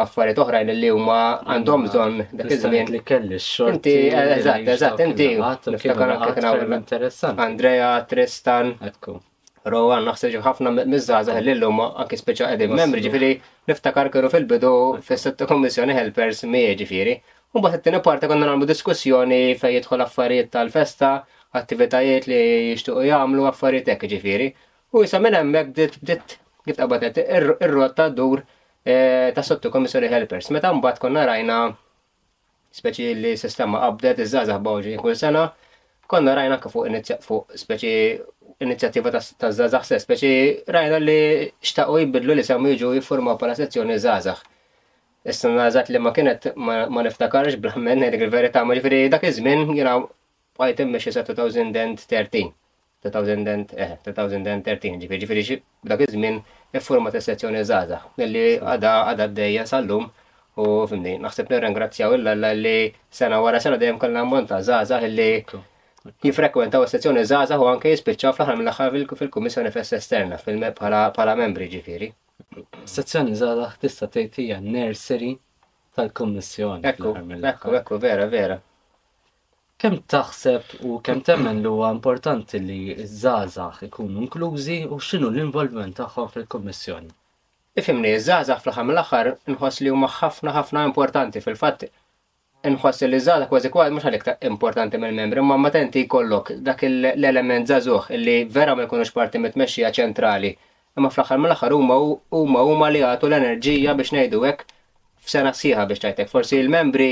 affarijiet 0.00 0.40
oħrajn 0.46 0.74
li 0.82 0.92
huma 0.96 1.20
għandhom 1.44 1.84
bżonn 1.90 2.22
dak 2.40 2.52
iż-żmien 2.56 2.94
li 2.94 3.04
kelli 3.10 3.36
x-xorti. 3.42 3.98
Inti 4.00 4.30
eżatt, 4.40 4.76
eżatt, 4.78 5.04
inti. 5.04 5.32
Niftakar 5.76 7.40
Andrea, 7.50 7.92
Tristan. 8.10 8.78
Ekku. 8.92 9.20
Rowan 9.68 10.04
naħseġ 10.08 10.38
ħafna 10.40 10.70
miżżaza 10.88 11.34
l-lum 11.40 11.80
anki 11.84 12.16
speċa 12.16 12.46
għedim 12.54 12.72
membri 12.78 13.02
ġifiri, 13.04 13.28
niftakar 13.68 14.08
kienu 14.12 14.30
fil-bidu 14.32 14.70
fis 15.04 15.26
kommissjoni 15.48 15.96
helpers 15.96 16.44
mi 16.48 16.62
ġifiri. 16.80 17.18
Un 17.52 17.64
bħat 17.64 17.82
t-tini 17.82 18.00
parta 18.04 18.28
konna 18.30 18.48
għamlu 18.48 18.68
diskussjoni 18.70 19.40
fej 19.60 19.76
jitħol 19.80 20.04
affarijiet 20.06 20.48
tal-festa, 20.54 21.10
attivitajiet 21.60 22.28
li 22.30 22.40
u 22.94 23.04
jgħamlu 23.04 23.44
affarijiet 23.50 23.92
hekk 23.94 24.08
ġifiri. 24.14 24.48
U 24.96 25.04
jisa 25.04 25.20
minn 25.20 25.36
emmek 25.42 25.74
dit 25.76 25.98
għifta 26.64 26.88
bħatet 26.88 27.20
ir-rotta 27.60 28.08
dur 28.16 28.40
e, 28.40 28.96
ta' 29.36 29.44
sottu 29.44 29.68
kommissjoni 29.74 30.08
helpers. 30.10 30.48
Meta 30.56 30.72
bħat 30.72 31.02
konna 31.04 31.26
rajna 31.28 31.58
speċi 32.80 33.12
li 33.18 33.36
sistema 33.36 33.84
update 33.92 34.24
iż-żgħażagħ 34.24 34.64
bawġi 34.64 34.96
kull 35.04 35.18
sena, 35.20 35.50
konna 36.10 36.38
rajna 36.38 36.56
kifu 36.64 36.86
fuq 37.28 37.58
speċi 37.58 37.90
inizjattiva 38.62 39.10
ta' 39.10 39.50
Zazax 39.56 39.88
stess, 39.88 40.04
speċi 40.04 40.32
rajna 40.74 40.98
li 41.00 41.16
xtaqo 41.64 41.96
jibidlu 42.02 42.34
li 42.36 42.44
semmu 42.44 42.72
jiġu 42.74 42.90
jiformaw 42.98 43.38
pala 43.40 43.54
sezzjoni 43.56 43.96
Zazax. 44.04 44.42
Issa 45.30 45.48
nażat 45.52 45.88
li 45.92 46.00
ma 46.00 46.12
kienet 46.16 46.50
ma 46.56 47.02
niftakarx 47.06 47.56
bl-ħammen 47.62 48.04
dik 48.12 48.24
il-verità, 48.26 48.62
ma 48.64 48.76
ġifri 48.78 49.00
dak 49.12 49.24
iż-żmien 49.28 49.66
jiena 49.78 49.96
bqajt 50.56 50.82
immexxi 50.86 51.12
sa 51.16 51.24
2013. 51.28 52.52
2013, 53.08 55.00
ġifri 55.00 55.18
ġifri 55.24 55.58
dak 55.92 56.02
iż-żmien 56.06 56.42
iffurmat 56.76 57.16
is-sezzjoni 57.20 57.62
Zazax, 57.64 58.10
li 58.20 58.44
għada 58.60 58.92
għada 59.10 59.30
d-dejja 59.32 59.64
sal-lum 59.72 60.10
u 60.60 60.66
fimni, 60.90 61.16
naħseb 61.24 61.48
nirringrazzjaw 61.52 62.12
illa 62.18 62.34
li 62.64 62.78
sena 63.08 63.40
wara 63.40 63.60
sena 63.60 63.80
dajem 63.80 63.98
kellna 64.00 64.24
monta 64.28 64.60
Zazax 64.62 65.08
illi 65.08 65.30
jifrekwentaw 66.24 66.84
sezzjoni 66.88 67.24
zaza 67.28 67.58
u 67.60 67.66
anke 67.68 67.90
jispiċċaw 67.92 68.32
fl-aħħar 68.32 68.88
mill 68.94 69.12
fil-Kummissjoni 69.20 69.72
Fess 69.74 69.92
Esterna 69.98 70.38
bħala 70.46 71.34
membri 71.36 71.68
ġifiri. 71.72 72.08
Sezzjoni 72.88 73.34
zaza 73.36 73.68
tista' 73.82 74.08
tgħid 74.08 74.40
hija 74.40 74.60
nursery 74.64 75.32
tal-Kummissjoni. 75.96 76.84
Ekku, 76.88 77.14
ekku, 77.52 77.74
ekku, 77.80 77.98
vera, 78.00 78.26
vera. 78.32 78.58
Kemm 79.80 80.02
taħseb 80.12 80.74
u 80.84 80.98
kemm 81.04 81.22
temmen 81.24 81.60
li 81.64 81.68
huwa 81.70 81.90
importanti 81.94 82.60
li 82.64 82.80
ż-żgħażagħ 83.04 83.86
ikunu 83.90 84.24
inklużi 84.26 84.80
u 84.92 84.98
x'inhu 85.00 85.30
l 85.32 85.44
involvement 85.44 85.96
tagħhom 86.00 86.32
fil-Kummissjoni? 86.34 87.12
Ifimni, 87.78 88.10
ż-żgħażagħ 88.18 88.60
fl-aħħar 88.64 88.86
mill-aħħar 88.90 89.30
nħoss 89.54 89.84
li 89.84 89.92
huma 89.94 90.08
ħafna 90.20 90.56
ħafna 90.60 90.84
importanti 90.88 91.40
fil-fatt 91.44 91.88
nħossi 92.68 93.06
li 93.08 93.18
zada 93.24 93.46
kważi 93.48 93.70
kważi 93.72 93.92
mhux 93.94 94.06
għalik 94.06 94.26
importanti 94.48 94.98
mill-membri, 95.00 95.40
ma 95.42 95.56
matenti 95.56 96.02
jkollok 96.04 96.52
dak 96.66 96.82
l-element 96.88 97.68
zazuħ 97.70 98.10
li 98.20 98.34
vera 98.52 98.74
ma 98.76 98.84
jkunux 98.84 99.12
parti 99.16 99.40
mit-tmexxija 99.40 99.92
ċentrali. 99.96 100.52
Imma 100.98 101.08
fl-aħħar 101.08 101.40
mill-aħħar 101.40 101.76
huma 101.76 101.96
huma 102.36 102.64
huma 102.68 102.90
li 102.92 103.00
jagħtu 103.04 103.30
l-enerġija 103.30 103.94
biex 104.00 104.12
ngħidu 104.18 104.42
hekk 104.44 104.76
f'sena 105.24 105.54
sieħa 105.56 105.86
biex 105.90 106.04
tajtek. 106.04 106.32
Forsi 106.32 106.60
l 106.60 106.72
membri 106.74 107.10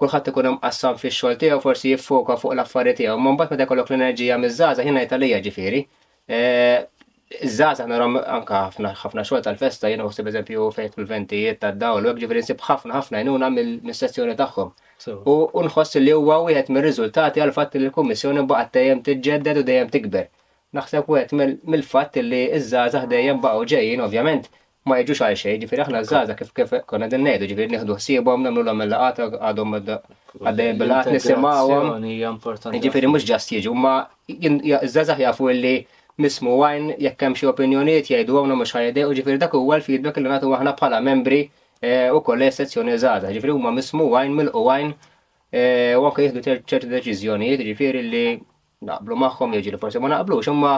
kulħadd 0.00 0.32
ikun 0.32 0.50
hemm 0.50 0.60
fi 0.70 0.94
fix-xogħol 1.06 1.38
tiegħu 1.40 1.62
forsi 1.64 1.94
jiffoka 1.94 2.36
fuq 2.42 2.52
l-affarijiet 2.52 3.04
tiegħu, 3.04 3.16
ma 3.20 3.34
mbagħad 3.38 3.56
meta 3.56 3.68
jkollok 3.70 3.92
l-enerġija 3.94 4.40
miż-żgħażagħ 4.44 4.88
ħin 4.90 4.98
ngħidha 5.00 5.22
lija 5.24 5.42
ġifieri. 5.48 5.86
Eh, 6.24 6.80
Iż-żaza 7.42 7.86
narom 7.88 8.18
anka 8.26 8.58
ħafna 8.66 8.90
ħafna 9.00 9.22
xogħol 9.24 9.42
tal-festa 9.46 9.88
jiena 9.88 10.04
ħossib 10.04 10.26
eżempju 10.28 10.64
fejt 10.76 10.98
mill-ventijiet 10.98 11.58
tad-dawl 11.62 12.04
wek 12.10 12.18
ġifieri 12.20 12.42
nsib 12.44 12.60
ħafna 12.66 12.98
ħafna 12.98 13.22
jnuna 13.24 13.48
mis-sessjoni 13.54 14.34
tagħhom. 14.38 14.74
U 15.24 15.38
nħoss 15.64 15.98
li 16.02 16.12
huwa 16.12 16.36
wieħed 16.50 16.68
mir-riżultati 16.76 17.40
għall 17.44 17.54
fatt 17.56 17.78
li 17.78 17.88
l-Kummissjoni 17.88 18.44
baqgħet 18.50 18.76
dejjem 18.76 19.00
tiġġedded 19.08 19.62
u 19.62 19.64
dejjem 19.70 19.90
tikber. 19.96 20.28
Naħseb 20.76 21.10
wieħed 21.14 21.34
mill-fatt 21.64 22.20
li 22.20 22.42
iż 22.58 22.68
żgħażagħ 22.74 23.08
dejjem 23.14 23.42
baqgħu 23.46 23.66
ġejjin 23.72 24.04
ovvjament 24.04 24.52
ma 24.84 24.98
jiġux 25.00 25.24
għal 25.24 25.40
xejn, 25.40 25.58
ġifieri 25.64 25.88
aħna 25.88 26.04
żgħażagħ 26.04 26.38
kif 26.42 26.54
kif 26.60 26.78
konna 26.84 27.08
din 27.08 27.24
ngħidu, 27.24 27.50
ġifieri 27.54 27.78
nieħdu 27.78 27.98
ħsiebhom 28.02 28.44
nagħmluhom 28.44 28.80
mill 28.84 28.92
il-laqat 28.92 29.40
għadhom 29.40 29.80
għaddejjem 29.80 30.80
bil-laqat 30.84 31.12
nisimgħuhom. 31.16 32.78
Ġifieri 32.84 33.10
mhux 33.14 33.26
ġast 33.32 33.56
jiġu, 33.56 33.72
ma 33.74 33.96
iż-żazax 34.28 35.24
jafu 35.26 35.52
li 35.56 35.74
mismu 36.20 36.54
għajn 36.62 36.90
jekk 37.02 37.24
hemm 37.26 37.34
xi 37.38 37.48
opinjonijiet 37.50 38.08
jgħidu 38.12 38.36
għawna 38.38 38.56
mhux 38.58 38.74
u 39.08 39.14
ġifieri 39.18 39.40
dak 39.42 39.54
huwa 39.58 39.78
l-feedback 39.80 40.16
li 40.22 40.28
nagħtu 40.30 40.52
aħna 40.54 40.72
bħala 40.78 41.00
membri 41.02 41.40
e, 41.82 42.10
u 42.14 42.20
kollha 42.22 42.50
sezzjoni 42.54 42.94
żgħażagħ. 42.94 43.32
Ġifieri 43.34 43.54
huma 43.56 43.72
mismu 43.74 44.06
għajn 44.14 44.36
milqu 44.38 44.62
għajn 44.70 44.92
e, 45.50 45.64
u 45.98 46.06
anke 46.06 46.22
jieħdu 46.22 46.44
ċerti 46.46 46.90
deċiżjonijiet, 46.92 47.64
ġifieri 47.70 48.04
li 48.06 48.26
naqblu 48.86 49.18
magħhom 49.24 49.56
jiġri 49.58 49.80
forsi 49.82 49.98
ma 50.04 50.12
naqblux, 50.14 50.52
imma 50.54 50.74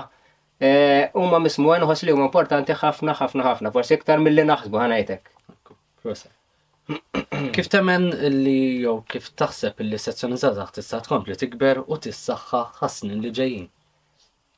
e, 0.61 1.11
huma 1.18 1.42
mismu 1.44 1.75
għajn 1.77 1.85
uħos 1.85 2.07
huma 2.16 2.29
importanti 2.31 2.79
ħafna 2.85 3.18
ħafna 3.20 3.44
ħafna, 3.51 3.75
forsi 3.77 3.99
iktar 4.01 4.25
milli 4.25 4.44
naħsbu 4.49 4.81
ħanajtek. 4.87 5.31
Kif 7.57 7.66
temen 7.68 8.05
li 8.31 8.79
jew 8.87 9.01
kif 9.11 9.33
taħseb 9.37 9.83
li 9.83 9.99
sezzjoni 9.99 10.37
żgħażagħ 10.38 10.70
tista' 10.77 11.01
tkompli 11.03 11.35
tikber 11.37 11.81
u 11.83 11.99
tissaħħa 11.99 12.61
ħasnin 12.79 13.18
li 13.25 13.33
ġejjin? 13.35 13.66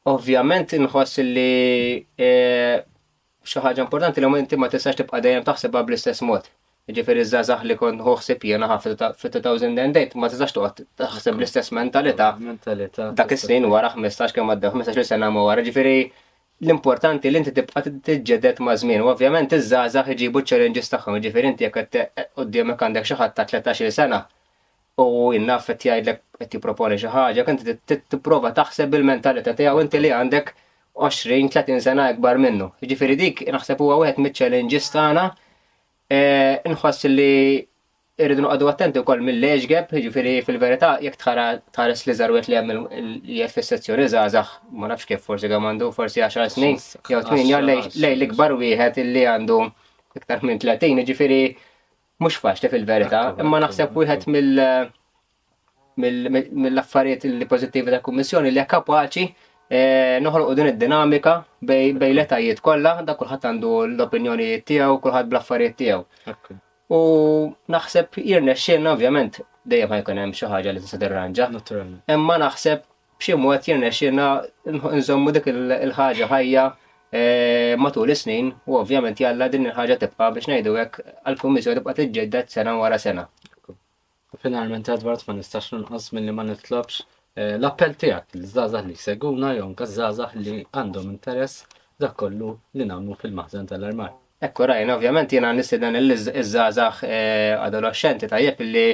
Ovvjament 0.09 0.73
inħoss 0.79 1.21
li 1.27 2.07
eh, 2.16 2.79
xi 3.44 3.61
ħaġa 3.64 3.85
importanti 3.85 4.23
li 4.23 4.31
inti 4.40 4.57
ma 4.57 4.68
tistax 4.73 4.97
tibqa' 5.03 5.21
dejjem 5.25 5.44
taħsibha 5.44 5.83
bl-istess 5.88 6.25
mod. 6.29 6.47
Ġifieri 6.97 7.25
żgħażagħ 7.29 7.64
li 7.68 7.77
kont 7.81 8.01
ħoħsib 8.07 8.44
jiena 8.49 8.71
fit-2008 8.81 10.16
ma 10.16 10.31
tistax 10.33 10.55
toqgħod 10.57 10.87
taħseb 11.03 11.37
l-istess 11.37 11.75
mentalità. 11.77 12.31
Mentalità. 12.40 13.11
Dak 13.21 13.35
is-snin 13.37 13.68
wara 13.73 13.90
15 13.97 14.33
kemm 14.37 14.55
għaddew 14.55 14.73
15 14.81 15.11
sena 15.12 15.29
ma 15.35 15.44
wara, 15.51 15.64
ġifieri 15.66 15.99
l-importanti 16.64 17.29
li 17.33 17.42
inti 17.42 17.53
tibqa' 17.59 17.85
tiġġedet 17.90 18.64
ma' 18.64 18.79
żmien. 18.81 19.05
Ovvjament 19.12 19.53
iż-żgħażagħ 19.59 20.14
iġibu 20.16 20.47
challenges 20.53 20.88
tagħhom, 20.94 21.21
ġifieri 21.27 21.53
inti 21.53 21.68
jekk 21.68 22.01
qudiemek 22.40 22.88
għandek 22.88 23.11
xi 23.12 23.21
ħadd 23.21 23.37
ta' 23.42 23.49
13 23.53 23.92
sena 24.01 24.25
u 25.04 25.32
innaf 25.37 25.68
qed 25.68 25.84
jgħidlek 25.87 26.20
qed 26.40 26.56
jipproponi 26.56 26.96
xi 26.98 27.11
ħaġa, 27.12 27.44
inti 27.52 27.98
tipprova 28.11 28.50
taħseb 28.56 28.94
il-mentalità 28.98 29.54
tiegħu 29.54 29.82
inti 29.84 30.00
li 30.02 30.11
għandek 30.14 30.52
20-30 30.98 31.78
sena 31.82 32.08
ikbar 32.12 32.38
minnu. 32.42 32.72
Ġifieri 32.82 33.14
dik 33.20 33.44
naħseb 33.54 33.80
huwa 33.84 34.00
wieħed 34.02 34.20
miċ-challenges 34.24 34.88
tagħna 34.96 35.26
e, 36.11 36.22
nħoss 36.72 37.11
li 37.12 37.30
irridu 38.18 38.42
noqogħdu 38.42 38.70
attenti 38.72 38.98
wkoll 39.04 39.22
mill-age 39.22 39.68
gap, 39.70 39.92
ġifieri 40.02 40.32
fil-verità 40.46 40.96
jekk 41.04 41.20
tħares 41.22 42.02
li 42.08 42.16
żarwet 42.18 42.48
li 42.50 42.58
hemm 42.58 42.88
li 43.28 43.42
qed 43.44 43.54
fis-sezzjoni 43.54 44.08
żgħażagħ 44.11 44.56
ma 44.74 44.90
nafx 44.90 45.06
kif 45.12 45.22
forsi 45.30 45.46
għamandu 45.52 45.92
forsi 45.94 46.24
10 46.24 46.56
snin 46.56 46.82
jew 47.11 47.22
8 47.22 47.62
lej 48.02 48.18
l-ikbar 48.18 48.58
wieħed 48.58 48.98
illi 49.06 49.26
għandu 49.37 49.62
iktar 50.18 50.42
minn 50.42 50.58
30, 50.58 50.90
jiġifieri 51.04 51.40
mhux 52.18 52.38
faċli 52.42 52.70
fil-verità, 52.72 53.20
imma 53.40 53.61
naħseb 53.62 53.94
wieħed 53.94 54.24
mill 54.33 56.31
mill-affarijiet 56.33 57.24
li 57.28 57.46
pozittivi 57.50 57.90
ta' 57.94 58.00
kummissjoni 58.07 58.50
li 58.54 58.62
kapaċi 58.72 59.24
eh, 59.26 60.18
noħolqu 60.22 60.54
din 60.59 60.68
id-dinamika 60.72 61.33
bej 61.70 62.14
letajiet 62.18 62.61
kollha, 62.62 63.02
da 63.07 63.14
kulħadd 63.18 63.48
għandu 63.50 63.72
l-opinjonijiet 63.88 64.64
tiegħu, 64.72 64.98
kulħadd 65.04 65.31
bl-affarijiet 65.33 65.76
tiegħu. 65.81 66.59
U 66.98 67.00
naħseb 67.74 68.18
jirnexxielna 68.22 68.92
ovvjament 68.96 69.40
dejjem 69.70 69.94
ħajkun 69.96 70.22
hemm 70.22 70.35
xi 70.38 70.52
ħaġa 70.54 70.74
li 70.76 70.85
tista' 70.85 71.02
tirranġa. 71.02 71.50
Imma 72.14 72.38
naħseb 72.44 72.85
b'xi 73.20 73.38
mod 73.44 73.66
jirnexxielna 73.66 74.28
nżommu 75.02 75.35
dik 75.38 75.50
il-ħaġa 75.54 76.31
ħajja 76.35 76.68
Eh, 77.16 77.75
matul 77.79 78.09
is-snin 78.11 78.53
u 78.68 78.75
ovvjament 78.77 79.16
jalla 79.23 79.47
din 79.49 79.64
il-ħaġa 79.71 79.94
tibqa 80.03 80.27
biex 80.37 80.51
ngħidu 80.51 80.75
hekk 80.77 81.05
għall-kummissjoni 81.31 81.79
tibqa 81.79 81.94
tiġġedded 81.99 82.51
sena 82.53 82.75
wara 82.77 82.99
sena. 83.01 83.25
Finalment 84.42 84.90
Edward 84.92 85.25
ma 85.29 85.38
nistax 85.38 85.71
nqas 85.81 86.11
milli 86.12 86.35
ma 86.37 86.44
nitlobx 86.51 86.99
eh, 86.99 87.55
l-appell 87.57 87.97
tiegħek 88.03 88.37
li 88.37 88.44
żgħażagħ 88.51 88.90
li 88.90 88.97
jseguna 89.01 89.55
jew 89.57 89.71
żgħażagħ 89.73 90.35
li 90.42 90.59
għandhom 90.68 91.09
interess 91.14 91.64
dak 92.05 92.12
kollu 92.25 92.53
li 92.77 92.90
nagħmlu 92.92 93.16
fil-maħżen 93.23 93.73
tal-armar. 93.73 94.12
Ekku 94.44 94.68
rajna, 94.68 94.99
ovvjament 95.01 95.33
jiena 95.33 95.55
nisidan 95.57 95.97
il-żgħażagħ 96.03 97.05
eh, 97.09 97.55
adolescenti 97.71 98.29
tajjeb 98.35 98.61
li 98.77 98.87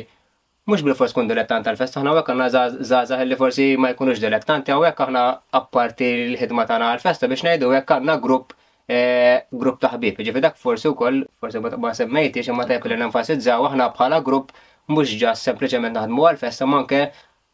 mux 0.66 0.83
bil-fors 0.83 1.12
kun 1.12 1.27
dilettanti 1.29 1.68
għal-fest, 1.68 1.96
għana 1.98 2.12
għek 2.16 2.29
għanna 2.33 2.44
zazah 2.88 3.22
li 3.29 3.37
forsi 3.37 3.66
ma 3.77 3.90
jkunux 3.92 4.20
dilettanti, 4.22 4.72
għek 4.72 5.03
għanna 5.05 5.24
apparti 5.59 6.07
l-ħidma 6.31 6.64
tana 6.70 6.92
għal-festa 6.94 7.29
biex 7.29 7.44
najdu 7.44 7.68
għek 7.77 7.92
għanna 7.98 8.14
grupp 8.24 8.55
eh, 8.88 9.44
grupp 9.53 9.83
taħbib. 9.85 10.22
Ġifi 10.24 10.42
dak 10.44 10.57
forsi 10.61 10.88
u 10.88 10.96
koll, 10.96 11.22
forsi 11.40 11.61
ma 11.61 11.92
semmejti, 12.00 12.44
xe 12.46 12.57
ma 12.57 12.64
tajb 12.70 12.88
li 12.88 12.96
n-enfasizza, 12.96 13.59
għahna 13.61 13.90
bħala 13.98 14.22
grupp 14.24 14.57
mux 14.92 15.12
ġas 15.20 15.44
sempliciment 15.50 15.92
naħdmu 15.98 16.27
għal-festa, 16.31 16.64
manke 16.68 17.03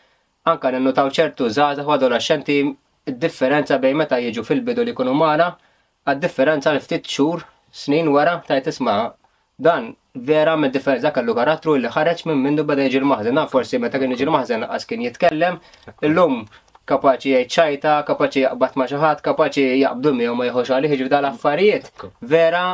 anka 0.51 0.71
n-notaw 0.75 1.09
ċertu 1.15 1.49
zaza 1.55 1.83
għadu 1.87 2.07
l-axċenti 2.11 2.59
id-differenza 3.09 3.79
bejn 3.81 3.97
meta 4.01 4.19
jiġu 4.23 4.43
fil-bidu 4.47 4.85
li 4.85 4.95
kunu 4.97 5.15
mara, 5.17 5.49
għad-differenza 6.09 6.73
li 6.75 6.81
ftit 6.85 7.05
xhur 7.11 7.39
snin 7.73 8.09
wara 8.13 8.39
tajt 8.47 8.67
isma' 8.73 9.13
dan 9.61 9.95
vera 10.15 10.57
mid 10.57 10.73
differenza 10.75 11.13
kellu 11.15 11.35
karattru 11.37 11.75
li 11.79 11.89
ħareġ 11.97 12.19
minn 12.29 12.43
minnu 12.45 12.63
bada 12.69 12.83
jiġi 12.87 12.99
l-maħżen. 13.01 13.39
forsi 13.51 13.79
meta 13.79 13.99
kien 13.99 14.13
jiġi 14.13 14.25
l-maħżen 14.27 14.63
għas 14.67 14.85
kien 14.89 15.01
jitkellem, 15.07 15.55
illum 16.03 16.47
kapaċi 16.91 17.29
jgħid 17.35 17.51
ċajta, 17.57 17.93
kapaċi 18.09 18.41
jaqbat 18.47 18.73
ma' 18.77 18.87
xi 18.91 18.97
ħadd, 18.99 19.19
kapaċi 19.29 19.63
jaqbdu 19.85 20.11
miegħu 20.17 20.35
ma 20.35 20.45
jħux 20.49 20.69
għalih 20.75 20.91
jiġri 20.97 21.09
dal-affarijiet. 21.13 21.85
Vera 22.21 22.65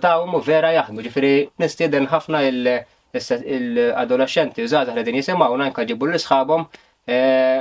ta' 0.00 0.16
u 0.22 0.40
vera 0.40 0.70
jaħdmu, 0.76 1.00
ġifieri 1.06 1.36
nistieden 1.60 2.04
ħafna 2.12 2.38
l-adolescenti 2.44 4.60
użazah 4.62 4.94
li 4.94 5.02
din 5.08 5.16
jisimaw, 5.18 5.50
nanka 5.56 5.84
ġibu 5.88 6.04
l-isħabhom 6.06 6.62
eh, 7.08 7.60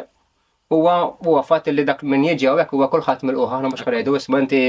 huwa 0.69 0.99
huwa 1.01 1.43
fatt 1.47 1.67
li 1.69 1.83
dak 1.87 2.01
minn 2.05 2.25
jiġi 2.27 2.45
hawnhekk 2.47 2.73
huwa 2.75 2.87
kulħadd 2.93 3.23
mill-qoħ 3.27 3.53
aħna 3.57 3.69
mhux 3.71 3.85
ħarejdu 3.87 4.13
isma' 4.19 4.39
inti 4.43 4.59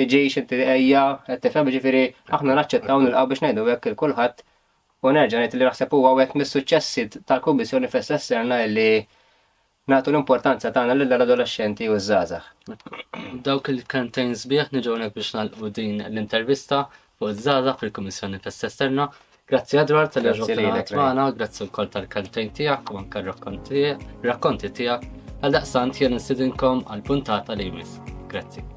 tiġix 0.00 0.40
inti 0.40 0.58
ejja 0.74 1.02
qed 1.28 1.38
tifhem 1.44 1.68
jiġifieri 1.70 2.00
aħna 2.38 2.56
naċċettaw 2.58 3.02
nilqgħu 3.04 3.28
biex 3.32 3.44
ngħidu 3.46 3.66
hekk 3.74 3.90
il 3.92 3.96
kulħadd 4.00 4.42
u 5.06 5.12
nerġa' 5.14 5.42
ngħid 5.44 5.60
li 5.60 5.68
naħseb 5.70 5.94
huwa 6.00 6.12
wieħed 6.18 6.38
mis-suċċessi 6.42 7.04
tal-Kummissjoni 7.30 7.92
festa 7.94 8.18
esterna 8.18 8.58
li 8.66 8.98
nagħtu 9.94 10.14
l-importanza 10.14 10.72
tagħna 10.74 10.98
lil 10.98 11.16
adolescenti 11.20 11.86
u 11.86 12.00
żgħażagħ. 12.02 12.44
Dawk 13.46 13.70
il-kantejn 13.76 14.34
sbieħ 14.42 14.74
niġu 14.74 14.90
hawnhekk 14.90 15.14
biex 15.14 15.36
nagħlqu 15.38 15.74
din 15.78 16.02
l-intervista 16.10 16.82
fuq 17.14 17.30
iż-żgħażagħ 17.30 17.78
fil-Kummissjoni 17.84 18.42
festa 18.48 18.66
esterna. 18.72 19.06
Grazie 19.46 19.84
Edward 19.86 20.10
tal-ġurnata 20.18 21.30
grazzi 21.40 21.68
wkoll 21.70 21.94
tal-kantejn 21.98 22.52
tiegħek 22.58 22.94
u 22.96 23.04
anke 23.04 23.26
rakkonti 23.30 24.72
tiegħek. 24.80 25.22
Għal 25.44 25.52
daqsant 25.60 25.98
jen 26.00 26.16
nsidinkom 26.16 26.80
għal 26.88 27.04
puntata 27.10 27.58
li 27.60 27.68
jmiss. 27.68 28.00
Grazzi. 28.32 28.73